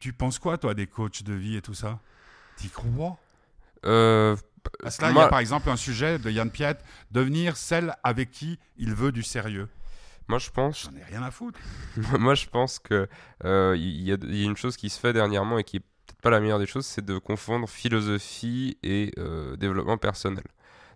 tu 0.00 0.12
penses 0.12 0.38
quoi, 0.40 0.58
toi, 0.58 0.74
des 0.74 0.86
coachs 0.88 1.22
de 1.22 1.32
vie 1.32 1.56
et 1.56 1.62
tout 1.62 1.74
ça? 1.74 2.00
T'y 2.56 2.68
crois? 2.68 3.16
Euh, 3.84 4.36
que 4.98 5.02
là, 5.02 5.10
il 5.10 5.14
y 5.14 5.18
a 5.18 5.28
par 5.28 5.38
exemple 5.40 5.68
un 5.70 5.76
sujet 5.76 6.18
de 6.18 6.30
Yann 6.30 6.50
Piet, 6.50 6.76
devenir 7.10 7.56
celle 7.56 7.94
avec 8.02 8.30
qui 8.30 8.58
il 8.78 8.94
veut 8.94 9.12
du 9.12 9.22
sérieux. 9.22 9.68
moi 10.28 10.38
je 10.38 10.50
pense 10.50 10.84
J'en 10.90 10.96
ai 10.98 11.04
rien 11.04 11.22
à 11.22 11.30
foutre. 11.30 11.60
moi 12.18 12.34
je 12.34 12.46
pense 12.46 12.78
que 12.78 13.08
euh, 13.44 13.74
il 13.76 14.02
y, 14.02 14.12
a, 14.12 14.16
il 14.22 14.36
y 14.36 14.42
a 14.42 14.46
une 14.46 14.56
chose 14.56 14.76
qui 14.76 14.88
se 14.88 14.98
fait 14.98 15.12
dernièrement 15.12 15.58
et 15.58 15.64
qui 15.64 15.76
est 15.76 15.80
peut-être 15.80 16.20
pas 16.22 16.30
la 16.30 16.40
meilleure 16.40 16.58
des 16.58 16.66
choses 16.66 16.86
c'est 16.86 17.04
de 17.04 17.18
confondre 17.18 17.68
philosophie 17.68 18.78
et 18.82 19.12
euh, 19.18 19.56
développement 19.56 19.98
personnel 19.98 20.44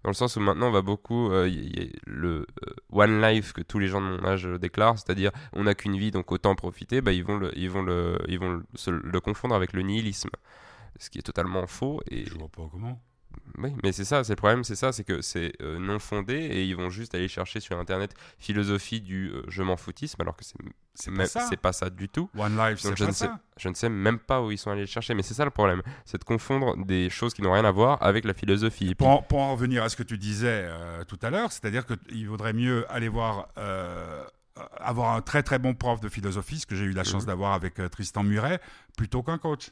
dans 0.04 0.10
le 0.10 0.14
sens 0.14 0.36
où 0.36 0.40
maintenant 0.40 0.68
on 0.68 0.70
va 0.72 0.80
beaucoup 0.82 1.30
euh, 1.30 1.48
y 1.48 1.82
a 1.82 1.86
le 2.06 2.46
euh, 2.66 2.70
one 2.90 3.20
life 3.20 3.52
que 3.52 3.60
tous 3.62 3.78
les 3.78 3.88
gens 3.88 4.00
de 4.00 4.06
mon 4.06 4.24
âge 4.24 4.46
euh, 4.46 4.58
déclarent 4.58 4.98
c'est-à-dire 4.98 5.30
on 5.52 5.64
n'a 5.64 5.74
qu'une 5.74 5.98
vie 5.98 6.10
donc 6.10 6.32
autant 6.32 6.50
en 6.52 6.54
profiter 6.54 7.00
bah, 7.02 7.12
ils 7.12 7.24
vont 7.24 7.36
le 7.36 7.50
ils 7.58 7.68
vont 7.68 7.82
le 7.82 8.18
ils 8.28 8.38
vont 8.38 8.50
le, 8.52 8.62
se- 8.76 8.90
le 8.90 9.20
confondre 9.20 9.54
avec 9.54 9.72
le 9.74 9.82
nihilisme 9.82 10.30
ce 10.98 11.10
qui 11.10 11.18
est 11.18 11.22
totalement 11.22 11.66
faux 11.66 12.00
et 12.10 12.24
Je 12.26 12.34
vois 12.34 12.48
pas 12.48 12.68
comment. 12.70 13.00
oui, 13.58 13.72
mais 13.82 13.92
c'est 13.92 14.04
ça, 14.04 14.24
c'est 14.24 14.32
le 14.32 14.36
problème, 14.36 14.64
c'est 14.64 14.74
ça, 14.76 14.92
c'est 14.92 15.04
que 15.04 15.20
c'est 15.20 15.52
euh, 15.62 15.78
non 15.78 15.98
fondé 15.98 16.34
et 16.34 16.64
ils 16.64 16.74
vont 16.76 16.90
juste 16.90 17.14
aller 17.14 17.28
chercher 17.28 17.60
sur 17.60 17.78
internet 17.78 18.14
philosophie 18.38 19.00
du 19.00 19.30
euh, 19.30 19.42
je 19.48 19.62
m'en 19.62 19.76
foutisme 19.76 20.20
alors 20.22 20.36
que 20.36 20.44
c'est 20.44 20.56
C'est 20.94 21.10
pas 21.12 21.56
pas 21.62 21.72
ça 21.72 21.90
du 21.90 22.08
tout. 22.08 22.28
One 22.36 22.56
Life, 22.56 22.80
c'est 22.80 22.96
je 22.96 23.04
pas 23.04 23.10
ne 23.10 23.14
sais, 23.14 23.26
ça. 23.26 23.38
je 23.56 23.68
ne 23.68 23.74
sais 23.74 23.88
même 23.88 24.18
pas 24.18 24.42
où 24.42 24.50
ils 24.50 24.58
sont 24.58 24.70
allés 24.70 24.80
le 24.82 24.86
chercher, 24.86 25.14
mais 25.14 25.22
c'est 25.22 25.34
ça 25.34 25.44
le 25.44 25.50
problème, 25.52 25.82
c'est 26.04 26.18
de 26.18 26.24
confondre 26.24 26.76
des 26.84 27.08
choses 27.10 27.34
qui 27.34 27.42
n'ont 27.42 27.52
rien 27.52 27.64
à 27.64 27.70
voir 27.70 28.02
avec 28.02 28.24
la 28.24 28.34
philosophie. 28.34 28.86
Puis- 28.86 28.94
Pour 28.96 29.08
en, 29.08 29.22
pour 29.22 29.38
en 29.40 29.52
revenir 29.52 29.82
à 29.84 29.88
ce 29.88 29.96
que 29.96 30.02
tu 30.02 30.18
disais 30.18 30.64
euh, 30.66 31.04
tout 31.04 31.18
à 31.22 31.30
l'heure, 31.30 31.52
c'est-à-dire 31.52 31.84
qu'il 31.86 32.28
vaudrait 32.28 32.52
mieux 32.54 32.84
aller 32.90 33.08
voir, 33.08 33.48
avoir 34.80 35.14
un 35.14 35.20
très 35.20 35.42
très 35.44 35.58
bon 35.58 35.74
prof 35.74 36.00
de 36.00 36.08
philosophie, 36.08 36.58
ce 36.58 36.66
que 36.66 36.74
j'ai 36.74 36.84
eu 36.84 36.92
la 36.92 37.04
chance 37.04 37.22
Mhm. 37.22 37.28
d'avoir 37.28 37.52
avec 37.52 37.74
Tristan 37.90 38.24
Muret, 38.24 38.60
plutôt 38.96 39.22
qu'un 39.22 39.38
coach. 39.38 39.70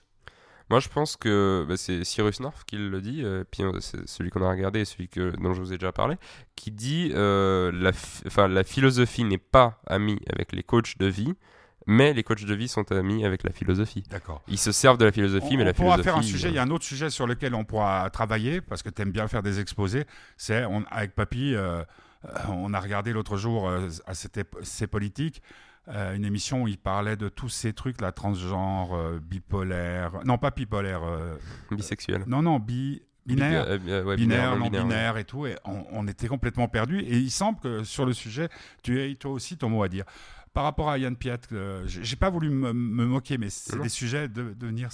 Moi, 0.69 0.81
je 0.81 0.89
pense 0.89 1.17
que 1.17 1.65
bah, 1.69 1.77
c'est 1.77 2.03
Cyrus 2.05 2.41
North 2.41 2.65
qui 2.67 2.77
le 2.77 3.01
dit, 3.01 3.23
euh, 3.23 3.45
puis 3.51 3.63
euh, 3.63 3.79
c'est 3.81 4.09
celui 4.09 4.31
qu'on 4.31 4.43
a 4.43 4.51
regardé 4.51 4.81
et 4.81 4.85
celui 4.85 5.09
que, 5.09 5.31
dont 5.37 5.55
je 5.55 5.61
vous 5.61 5.73
ai 5.73 5.79
déjà 5.79 5.93
parlé, 5.93 6.17
qui 6.57 6.73
dit 6.73 7.13
euh, 7.15 7.71
la, 7.73 7.93
phi- 7.93 8.23
enfin, 8.27 8.49
la 8.49 8.65
philosophie 8.65 9.23
n'est 9.25 9.39
pas 9.39 9.81
amie 9.87 10.19
avec 10.33 10.53
les 10.53 10.65
coachs 10.65 10.99
de 10.99 11.07
vie, 11.07 11.35
mais 11.87 12.13
les 12.13 12.25
coachs 12.25 12.45
de 12.45 12.55
vie 12.55 12.67
sont 12.67 12.91
amis 12.91 13.25
avec 13.25 13.45
la 13.45 13.53
philosophie. 13.53 14.03
D'accord. 14.11 14.43
Ils 14.49 14.59
se 14.59 14.73
servent 14.73 14.99
de 14.99 15.05
la 15.05 15.13
philosophie, 15.13 15.55
On, 15.55 15.57
mais 15.59 15.65
la 15.65 15.71
on 15.71 15.75
pourra 15.75 15.93
philosophie. 15.99 16.05
faire 16.05 16.17
un 16.17 16.23
sujet, 16.23 16.49
euh, 16.49 16.51
il 16.51 16.55
y 16.57 16.59
a 16.59 16.63
un 16.63 16.71
autre 16.71 16.85
sujet 16.85 17.11
sur 17.11 17.29
lequel 17.29 17.55
on 17.55 17.65
pourra 17.65 18.11
travailler, 18.11 18.61
parce 18.61 18.83
que 18.83 18.91
tu 18.91 19.03
aimes 19.03 19.13
bien 19.13 19.29
faire 19.29 19.45
des 19.45 19.61
exposés, 19.61 20.05
c'est 20.37 20.67
avec 20.91 21.15
Papy, 21.15 21.55
euh, 21.55 21.85
on 22.49 22.75
a 22.75 22.81
regardé 22.81 23.13
l'autre 23.13 23.37
jour, 23.37 23.71
à 23.71 24.15
cette 24.15 24.41
C'est 24.63 24.89
politique, 24.89 25.43
euh, 25.89 26.15
une 26.15 26.25
émission 26.25 26.63
où 26.63 26.69
il 26.69 26.79
parlait 26.79 27.17
de 27.17 27.29
tous 27.29 27.49
ces 27.49 27.73
trucs, 27.73 28.01
là, 28.01 28.13
transgenre, 28.13 28.95
euh, 28.95 29.21
bipolaire, 29.23 30.13
non 30.25 30.39
pas 30.39 30.51
bipolaire, 30.51 31.03
euh, 31.05 31.37
bisexuel. 31.71 32.25
non, 32.27 32.43
non, 32.43 32.59
bi, 32.59 33.03
binaire. 33.25 33.79
Bi- 33.79 33.91
euh, 33.91 34.05
ouais, 34.05 34.17
binaire, 34.17 34.53
non 34.53 34.65
non-binaire, 34.65 34.83
binaire 34.85 35.17
et 35.19 35.25
tout, 35.25 35.47
et 35.47 35.57
on, 35.65 35.85
on 35.93 36.07
était 36.09 36.29
complètement 36.29 36.69
perdus. 36.69 37.01
Et 37.01 37.19
il 37.19 37.31
semble 37.31 37.59
que 37.61 37.85
sur 37.85 38.05
le 38.07 38.13
sujet, 38.13 38.49
tu 38.83 39.01
aies 39.01 39.15
toi 39.15 39.31
aussi 39.33 39.57
ton 39.57 39.69
mot 39.69 39.83
à 39.83 39.89
dire. 39.89 40.05
Par 40.57 40.65
rapport 40.65 40.89
à 40.89 40.97
Yann 40.97 41.15
Piet, 41.17 41.37
euh, 41.53 41.83
j'ai 41.87 42.17
pas 42.17 42.31
voulu 42.31 42.49
me, 42.49 42.73
me 42.73 43.05
moquer, 43.05 43.37
mais 43.37 43.51
c'est 43.51 43.79
des 43.79 43.91
sujets 43.91 44.27
de, 44.27 44.43
de 44.43 44.55
devenir 44.55 44.89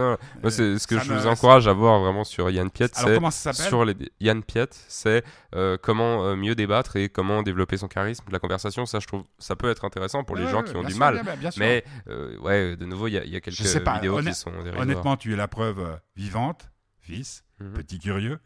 moi, 0.00 0.16
c'est 0.52 0.78
ce 0.78 0.86
que 0.86 0.94
Euh, 0.94 1.00
je 1.00 1.12
vous 1.12 1.26
encourage 1.26 1.66
à 1.66 1.72
voir 1.72 1.98
vraiment 1.98 2.22
sur 2.22 2.48
Yann 2.48 2.70
Piet, 2.70 2.90
Alors 2.94 3.08
c'est 3.08 3.14
comment 3.16 3.32
ça 3.32 3.52
s'appelle 3.52 3.68
sur 3.70 3.84
les 3.84 3.96
Yann 4.20 4.44
Piet, 4.44 4.68
c'est 4.70 5.24
euh, 5.56 5.76
comment 5.82 6.24
euh, 6.24 6.36
mieux 6.36 6.54
débattre 6.54 6.94
et 6.94 7.08
comment 7.08 7.42
développer 7.42 7.76
son 7.76 7.88
charisme, 7.88 8.24
la 8.30 8.38
conversation. 8.38 8.86
Ça, 8.86 9.00
je 9.00 9.08
trouve, 9.08 9.24
ça 9.40 9.56
peut 9.56 9.68
être 9.68 9.84
intéressant 9.84 10.22
pour 10.22 10.36
les 10.36 10.46
gens 10.46 10.62
qui 10.62 10.76
ont 10.76 10.84
du 10.84 10.90
sûr, 10.92 11.00
mal. 11.00 11.20
bien- 11.24 11.36
bien 11.38 11.50
sûr. 11.50 11.58
Mais 11.58 11.84
euh, 12.06 12.38
ouais, 12.38 12.76
de 12.76 12.84
nouveau, 12.84 13.08
il 13.08 13.14
y, 13.14 13.18
a- 13.18 13.24
il 13.24 13.30
y 13.32 13.36
a 13.36 13.40
quelques 13.40 13.56
sais 13.66 13.80
pas, 13.82 13.94
vidéos 13.94 14.20
qui 14.20 14.32
sont 14.32 14.52
dérisoires. 14.52 14.78
Honnêtement, 14.80 15.16
tu 15.16 15.32
es 15.32 15.36
la 15.36 15.48
preuve 15.48 15.80
euh, 15.80 15.96
vivante, 16.14 16.70
fils, 17.00 17.42
Mhm. 17.58 17.72
petit 17.72 17.98
curieux, 17.98 18.38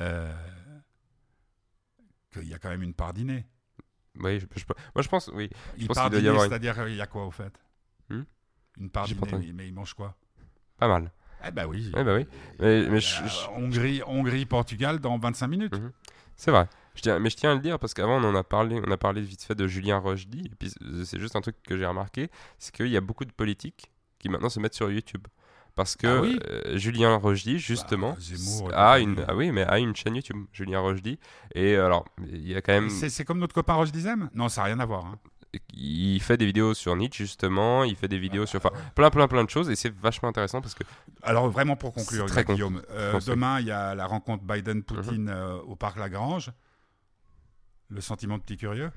euh, 0.00 0.32
qu'il 2.32 2.48
y 2.48 2.54
a 2.54 2.58
quand 2.58 2.70
même 2.70 2.82
une 2.82 2.94
part 2.94 3.12
d'inné. 3.12 3.44
Oui, 4.20 4.38
je- 4.40 4.46
je- 4.56 4.64
moi 4.94 5.02
je 5.02 5.08
pense, 5.08 5.30
oui. 5.34 5.50
Il 5.76 5.86
pense 5.88 5.96
part 5.96 6.04
qu'il 6.04 6.10
doit 6.12 6.18
y 6.18 6.22
dîner, 6.22 6.28
avoir 6.30 6.44
une- 6.44 6.50
c'est-à-dire 6.50 6.78
euh, 6.80 6.90
il 6.90 6.96
y 6.96 7.00
a 7.00 7.06
quoi 7.06 7.26
au 7.26 7.30
fait? 7.30 7.52
Hmm? 8.10 8.22
Une 8.78 8.90
part 8.90 9.06
J'ai 9.06 9.14
dîner, 9.14 9.52
mais 9.52 9.68
il 9.68 9.74
mange 9.74 9.94
quoi? 9.94 10.16
Pas 10.78 10.88
mal. 10.88 11.10
Eh 11.46 11.50
ben 11.50 11.66
oui. 11.66 11.90
Ouais, 11.94 12.04
bah 12.04 12.14
oui. 12.16 12.26
Mais, 12.58 12.88
mais 12.88 13.00
je- 13.00 13.22
Euh, 13.22 13.26
je- 13.28 13.48
Hongrie, 13.50 14.02
Hongrie, 14.06 14.46
Portugal 14.46 14.98
dans 14.98 15.18
25 15.18 15.48
minutes. 15.48 15.74
Mhm. 15.78 15.92
c'est 16.36 16.50
vrai. 16.50 16.68
Je 16.96 17.02
tiens, 17.02 17.18
mais 17.18 17.28
je 17.30 17.36
tiens 17.36 17.52
à 17.52 17.54
le 17.54 17.60
dire 17.60 17.78
parce 17.78 17.92
qu'avant 17.94 18.20
on 18.22 18.24
en 18.28 18.34
a 18.34 18.42
parlé, 18.44 18.80
on 18.84 18.90
a 18.90 18.96
parlé 18.96 19.20
vite 19.20 19.42
fait 19.42 19.54
de 19.54 19.66
Julien 19.66 19.98
Rochdy. 19.98 20.46
Et 20.46 20.54
puis 20.56 20.72
c'est 21.04 21.18
juste 21.18 21.36
un 21.36 21.40
truc 21.40 21.56
que 21.62 21.76
j'ai 21.76 21.86
remarqué, 21.86 22.30
c'est 22.58 22.74
qu'il 22.74 22.86
y 22.88 22.96
a 22.96 23.00
beaucoup 23.00 23.24
de 23.24 23.32
politiques 23.32 23.90
qui 24.18 24.28
maintenant 24.28 24.48
se 24.48 24.58
mettent 24.60 24.74
sur 24.74 24.90
YouTube. 24.90 25.26
Parce 25.76 25.96
que 25.96 26.06
Ah 26.06 26.20
oui 26.20 26.38
euh, 26.48 26.76
Julien 26.78 27.16
Rochdy, 27.16 27.58
justement, 27.58 28.12
Bah, 28.12 28.16
Zemmour, 28.20 28.70
a 28.74 28.98
une, 29.00 29.24
ah 29.26 29.34
oui, 29.34 29.50
mais 29.50 29.62
a 29.64 29.78
une 29.80 29.94
chaîne 29.96 30.14
YouTube, 30.14 30.44
Julien 30.52 30.78
Rochdy. 30.80 31.18
Et 31.54 31.74
alors, 31.76 32.04
il 32.28 32.46
y 32.48 32.54
a 32.54 32.62
quand 32.62 32.72
même, 32.72 32.90
C'est 32.90 33.10
c'est 33.10 33.24
comme 33.24 33.38
notre 33.40 33.54
copain 33.54 33.74
Roche 33.74 33.90
Dizem 33.90 34.30
Non, 34.34 34.48
ça 34.48 34.60
n'a 34.60 34.66
rien 34.66 34.80
à 34.80 34.86
voir. 34.86 35.04
hein. 35.06 35.18
il 35.72 36.20
fait 36.20 36.36
des 36.36 36.46
vidéos 36.46 36.74
sur 36.74 36.94
Nietzsche 36.96 37.24
justement, 37.24 37.82
il 37.84 37.96
fait 37.96 38.06
des 38.08 38.18
vidéos 38.18 38.42
Ah, 38.44 38.46
sur, 38.46 38.58
enfin, 38.58 38.70
plein, 38.94 39.10
plein, 39.10 39.26
plein 39.28 39.42
de 39.44 39.50
choses. 39.50 39.68
Et 39.68 39.74
c'est 39.76 39.92
vachement 39.92 40.28
intéressant 40.28 40.60
parce 40.60 40.74
que 40.74 40.84
Alors 41.22 41.48
vraiment 41.50 41.74
pour 41.76 41.92
conclure, 41.92 42.26
très 42.26 42.44
Guillaume, 42.44 42.80
euh, 42.90 43.18
demain 43.26 43.58
il 43.60 43.66
y 43.66 43.70
a 43.72 43.94
la 43.96 44.06
rencontre 44.06 44.44
Mhm. 44.44 44.54
Biden-Poutine 44.54 45.28
euh, 45.28 45.56
au 45.66 45.74
parc 45.76 45.98
Lagrange. 45.98 46.50
Le 47.88 48.00
sentiment 48.00 48.38
de 48.38 48.42
petit 48.42 48.56
curieux? 48.56 48.90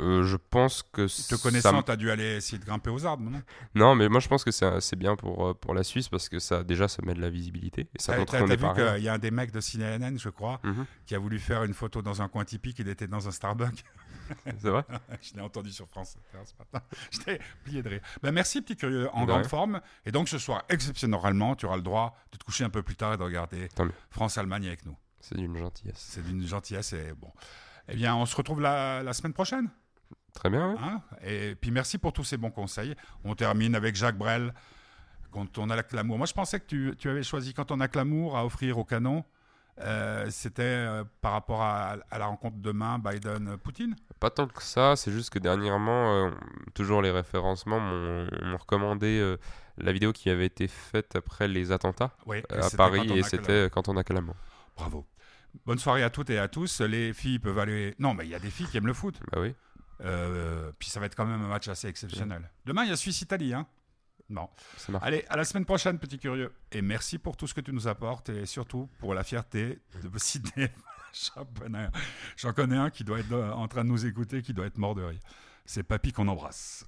Euh, 0.00 0.24
je 0.24 0.36
pense 0.36 0.82
que 0.82 1.02
Te 1.02 1.08
ça 1.08 1.36
connaissant, 1.38 1.82
t'as 1.82 1.96
dû 1.96 2.10
aller 2.10 2.36
essayer 2.36 2.58
de 2.58 2.64
grimper 2.64 2.90
aux 2.90 3.06
arbres, 3.06 3.28
non? 3.30 3.42
Non, 3.74 3.94
mais 3.94 4.08
moi 4.08 4.20
je 4.20 4.28
pense 4.28 4.42
que 4.44 4.50
c'est 4.50 4.80
c'est 4.80 4.96
bien 4.96 5.14
pour, 5.16 5.48
euh, 5.48 5.54
pour 5.54 5.72
la 5.74 5.84
Suisse 5.84 6.08
parce 6.08 6.28
que 6.28 6.38
ça 6.38 6.64
déjà 6.64 6.88
ça 6.88 7.02
met 7.04 7.14
de 7.14 7.20
la 7.20 7.30
visibilité 7.30 7.82
et 7.94 8.02
ça 8.02 8.16
montre 8.16 8.36
qu'on 8.38 8.48
est 8.48 8.56
vu 8.56 8.66
qu'il 8.74 9.02
y 9.04 9.08
a 9.08 9.14
un 9.14 9.18
des 9.18 9.30
mecs 9.30 9.52
de 9.52 9.60
CNN, 9.60 10.18
je 10.18 10.28
crois, 10.30 10.60
Mhm. 10.64 10.86
qui 11.06 11.14
a 11.14 11.18
voulu 11.18 11.38
faire 11.38 11.62
une 11.64 11.74
photo 11.74 12.02
dans 12.02 12.22
un 12.22 12.28
coin 12.28 12.44
typique, 12.44 12.78
il 12.80 12.88
était 12.88 13.06
dans 13.06 13.28
un 13.28 13.30
Starbucks. 13.30 13.84
C'est 14.58 14.70
vrai? 14.70 14.84
Je 15.20 15.34
l'ai 15.34 15.42
entendu 15.42 15.70
sur 15.70 15.86
France 15.86 16.16
ce 16.32 16.52
matin. 16.58 16.84
J'étais 17.10 17.38
plié 17.62 17.82
de 17.82 17.88
rire. 17.90 18.00
Ben, 18.22 18.32
merci, 18.32 18.62
petit 18.62 18.74
curieux, 18.74 19.08
en 19.12 19.22
De 19.22 19.26
grande 19.26 19.40
rien. 19.40 19.48
forme. 19.48 19.80
Et 20.06 20.12
donc, 20.12 20.30
ce 20.30 20.38
soir, 20.38 20.64
exceptionnellement, 20.70 21.54
tu 21.56 21.66
auras 21.66 21.76
le 21.76 21.82
droit 21.82 22.16
de 22.32 22.38
te 22.38 22.44
coucher 22.44 22.64
un 22.64 22.70
peu 22.70 22.82
plus 22.82 22.96
tard 22.96 23.12
et 23.12 23.16
de 23.18 23.22
regarder. 23.22 23.68
France-Allemagne 24.08 24.66
avec 24.66 24.86
nous. 24.86 24.96
C'est 25.20 25.36
d'une 25.36 25.56
gentillesse. 25.56 25.96
C'est 25.98 26.22
d'une 26.24 26.46
gentillesse 26.46 26.94
et 26.94 27.12
bon. 27.18 27.30
Eh 27.88 27.96
bien, 27.96 28.14
on 28.16 28.26
se 28.26 28.34
retrouve 28.36 28.60
la, 28.60 29.02
la 29.02 29.12
semaine 29.12 29.32
prochaine. 29.32 29.68
Très 30.32 30.50
bien, 30.50 30.72
oui. 30.72 30.78
hein? 30.82 31.00
et 31.24 31.54
puis, 31.54 31.70
merci 31.70 31.98
pour 31.98 32.12
tous 32.12 32.24
ces 32.24 32.36
bons 32.36 32.50
conseils. 32.50 32.94
On 33.24 33.34
termine 33.34 33.74
avec 33.74 33.94
Jacques 33.94 34.18
Brel. 34.18 34.52
Quand 35.30 35.58
on 35.58 35.68
a 35.70 35.76
la 35.76 35.82
l'amour. 35.92 36.16
Moi, 36.16 36.26
je 36.26 36.32
pensais 36.32 36.60
que 36.60 36.66
tu, 36.66 36.94
tu 36.96 37.08
avais 37.10 37.22
choisi 37.24 37.54
quand 37.54 37.72
on 37.72 37.80
a 37.80 37.88
l'amour 37.92 38.36
à 38.36 38.44
offrir 38.44 38.78
au 38.78 38.84
canon. 38.84 39.24
Euh, 39.80 40.26
C'était 40.30 40.62
euh, 40.62 41.02
par 41.20 41.32
rapport 41.32 41.60
à, 41.62 41.96
à 42.10 42.18
la 42.18 42.26
rencontre 42.26 42.56
demain 42.58 43.00
Biden-Poutine? 43.00 43.96
Pas 44.20 44.30
tant 44.30 44.46
que 44.46 44.62
ça, 44.62 44.94
c'est 44.94 45.10
juste 45.10 45.30
que 45.30 45.40
dernièrement, 45.40 46.26
euh, 46.26 46.30
toujours 46.74 47.02
les 47.02 47.10
référencements 47.10 47.80
m'ont 47.80 48.56
recommandé 48.56 49.36
la 49.76 49.92
vidéo 49.92 50.12
qui 50.12 50.30
avait 50.30 50.46
été 50.46 50.68
faite 50.68 51.16
après 51.16 51.48
les 51.48 51.72
attentats 51.72 52.12
Oui, 52.26 52.42
à 52.50 52.70
Paris 52.76 53.10
et 53.18 53.24
c'était 53.24 53.68
quand 53.72 53.88
on 53.88 53.96
a 53.96 54.04
que 54.04 54.12
l'amour. 54.12 54.36
Bravo. 54.76 55.04
Bonne 55.66 55.78
soirée 55.78 56.02
à 56.02 56.10
toutes 56.10 56.30
et 56.30 56.38
à 56.38 56.48
tous. 56.48 56.80
Les 56.80 57.12
filles 57.12 57.38
peuvent 57.38 57.58
aller. 57.58 57.94
Non, 57.98 58.14
mais 58.14 58.26
il 58.26 58.30
y 58.30 58.34
a 58.34 58.38
des 58.38 58.50
filles 58.50 58.66
qui 58.66 58.76
aiment 58.76 58.86
le 58.86 58.94
foot. 58.94 59.18
Bah 59.32 59.40
oui. 59.40 59.54
Euh, 60.00 60.72
puis 60.78 60.90
ça 60.90 61.00
va 61.00 61.06
être 61.06 61.14
quand 61.14 61.26
même 61.26 61.40
un 61.40 61.48
match 61.48 61.68
assez 61.68 61.88
exceptionnel. 61.88 62.50
Demain, 62.64 62.84
il 62.84 62.90
y 62.90 62.92
a 62.92 62.96
Suisse-Italie. 62.96 63.54
Hein 63.54 63.66
non. 64.30 64.48
Allez, 65.02 65.24
à 65.28 65.36
la 65.36 65.44
semaine 65.44 65.64
prochaine, 65.64 65.98
petit 65.98 66.18
curieux. 66.18 66.52
Et 66.72 66.82
merci 66.82 67.18
pour 67.18 67.36
tout 67.36 67.46
ce 67.46 67.54
que 67.54 67.60
tu 67.60 67.72
nous 67.72 67.88
apportes 67.88 68.30
et 68.30 68.46
surtout 68.46 68.88
pour 68.98 69.14
la 69.14 69.22
fierté 69.22 69.80
de 70.02 70.18
Sydney. 70.18 70.72
J'en 72.36 72.52
connais 72.52 72.76
un 72.76 72.90
qui 72.90 73.04
doit 73.04 73.20
être 73.20 73.32
euh, 73.32 73.52
en 73.52 73.68
train 73.68 73.84
de 73.84 73.90
nous 73.90 74.06
écouter, 74.06 74.42
qui 74.42 74.52
doit 74.52 74.66
être 74.66 74.78
mort 74.78 74.94
de 74.94 75.02
rire. 75.02 75.20
C'est 75.64 75.82
Papy 75.82 76.12
qu'on 76.12 76.28
embrasse. 76.28 76.86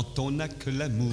Quand 0.00 0.18
on 0.18 0.30
n'a 0.30 0.48
que 0.48 0.70
l'amour 0.70 1.12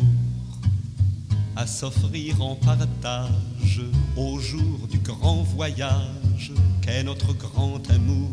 à 1.58 1.68
s'offrir 1.68 2.42
en 2.42 2.56
partage 2.56 3.82
au 4.16 4.40
jour 4.40 4.88
du 4.90 4.98
grand 5.00 5.44
voyage 5.44 6.54
qu'est 6.82 7.04
notre 7.04 7.34
grand 7.34 7.82
amour. 7.92 8.30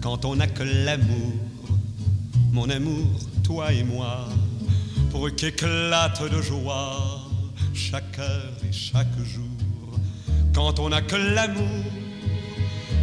Quand 0.00 0.24
on 0.24 0.34
n'a 0.34 0.48
que 0.48 0.64
l'amour, 0.64 1.34
mon 2.50 2.68
amour, 2.68 3.06
toi 3.44 3.72
et 3.72 3.84
moi, 3.84 4.28
pour 5.12 5.32
qu'éclate 5.36 6.20
de 6.28 6.42
joie 6.42 7.20
chaque 7.74 8.18
heure 8.18 8.54
et 8.68 8.72
chaque 8.72 9.18
jour. 9.24 10.00
Quand 10.52 10.80
on 10.80 10.88
n'a 10.88 11.02
que 11.02 11.14
l'amour 11.14 11.84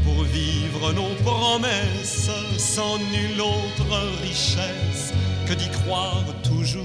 pour 0.03 0.23
vivre 0.23 0.91
nos 0.91 1.13
promesses 1.23 2.29
sans 2.57 2.97
nulle 2.97 3.39
autre 3.39 4.21
richesse 4.21 4.94
que 5.45 5.53
d'y 5.53 5.69
croire 5.69 6.25
toujours. 6.43 6.83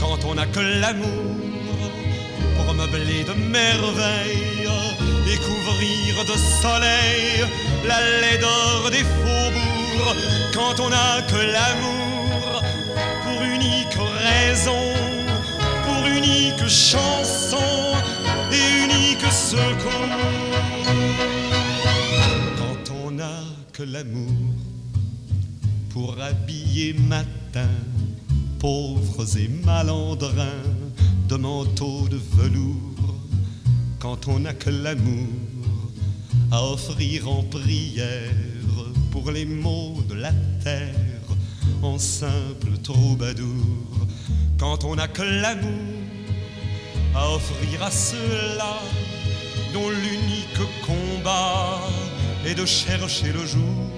Quand 0.00 0.24
on 0.24 0.34
n'a 0.34 0.46
que 0.46 0.60
l'amour 0.60 1.36
pour 2.56 2.74
meubler 2.74 3.24
de 3.24 3.32
merveilles 3.32 4.68
et 5.30 5.36
couvrir 5.36 6.24
de 6.24 6.36
soleil 6.62 7.46
la 7.86 8.00
laideur 8.20 8.90
des 8.90 9.04
faubourgs. 9.14 10.16
Quand 10.52 10.80
on 10.80 10.90
n'a 10.90 11.22
que 11.22 11.36
l'amour 11.36 12.62
pour 13.24 13.42
unique 13.42 13.98
raison, 14.28 14.92
pour 15.84 16.06
unique 16.06 16.66
chanson 16.68 17.94
et 18.52 18.84
unique 18.84 19.30
secours 19.30 20.16
quand 22.58 22.94
on 23.04 23.10
n'a 23.12 23.40
que 23.72 23.82
l'amour 23.82 24.67
pour 25.98 26.20
habiller 26.20 26.92
matin 26.92 27.74
pauvres 28.60 29.36
et 29.36 29.48
malandrins 29.48 30.62
de 31.28 31.34
manteaux 31.34 32.06
de 32.08 32.20
velours, 32.36 33.16
quand 33.98 34.28
on 34.28 34.38
n'a 34.38 34.54
que 34.54 34.70
l'amour 34.70 35.26
à 36.52 36.62
offrir 36.62 37.28
en 37.28 37.42
prière 37.42 38.30
pour 39.10 39.32
les 39.32 39.44
maux 39.44 39.96
de 40.08 40.14
la 40.14 40.30
terre 40.62 40.94
en 41.82 41.98
simple 41.98 42.78
troubadour, 42.84 44.06
quand 44.56 44.84
on 44.84 44.94
n'a 44.94 45.08
que 45.08 45.22
l'amour 45.22 45.96
à 47.12 47.28
offrir 47.32 47.82
à 47.82 47.90
ceux-là 47.90 48.78
dont 49.74 49.90
l'unique 49.90 50.62
combat 50.86 51.80
est 52.46 52.54
de 52.54 52.66
chercher 52.66 53.32
le 53.32 53.44
jour. 53.44 53.97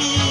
Thank 0.00 0.24
you. 0.24 0.29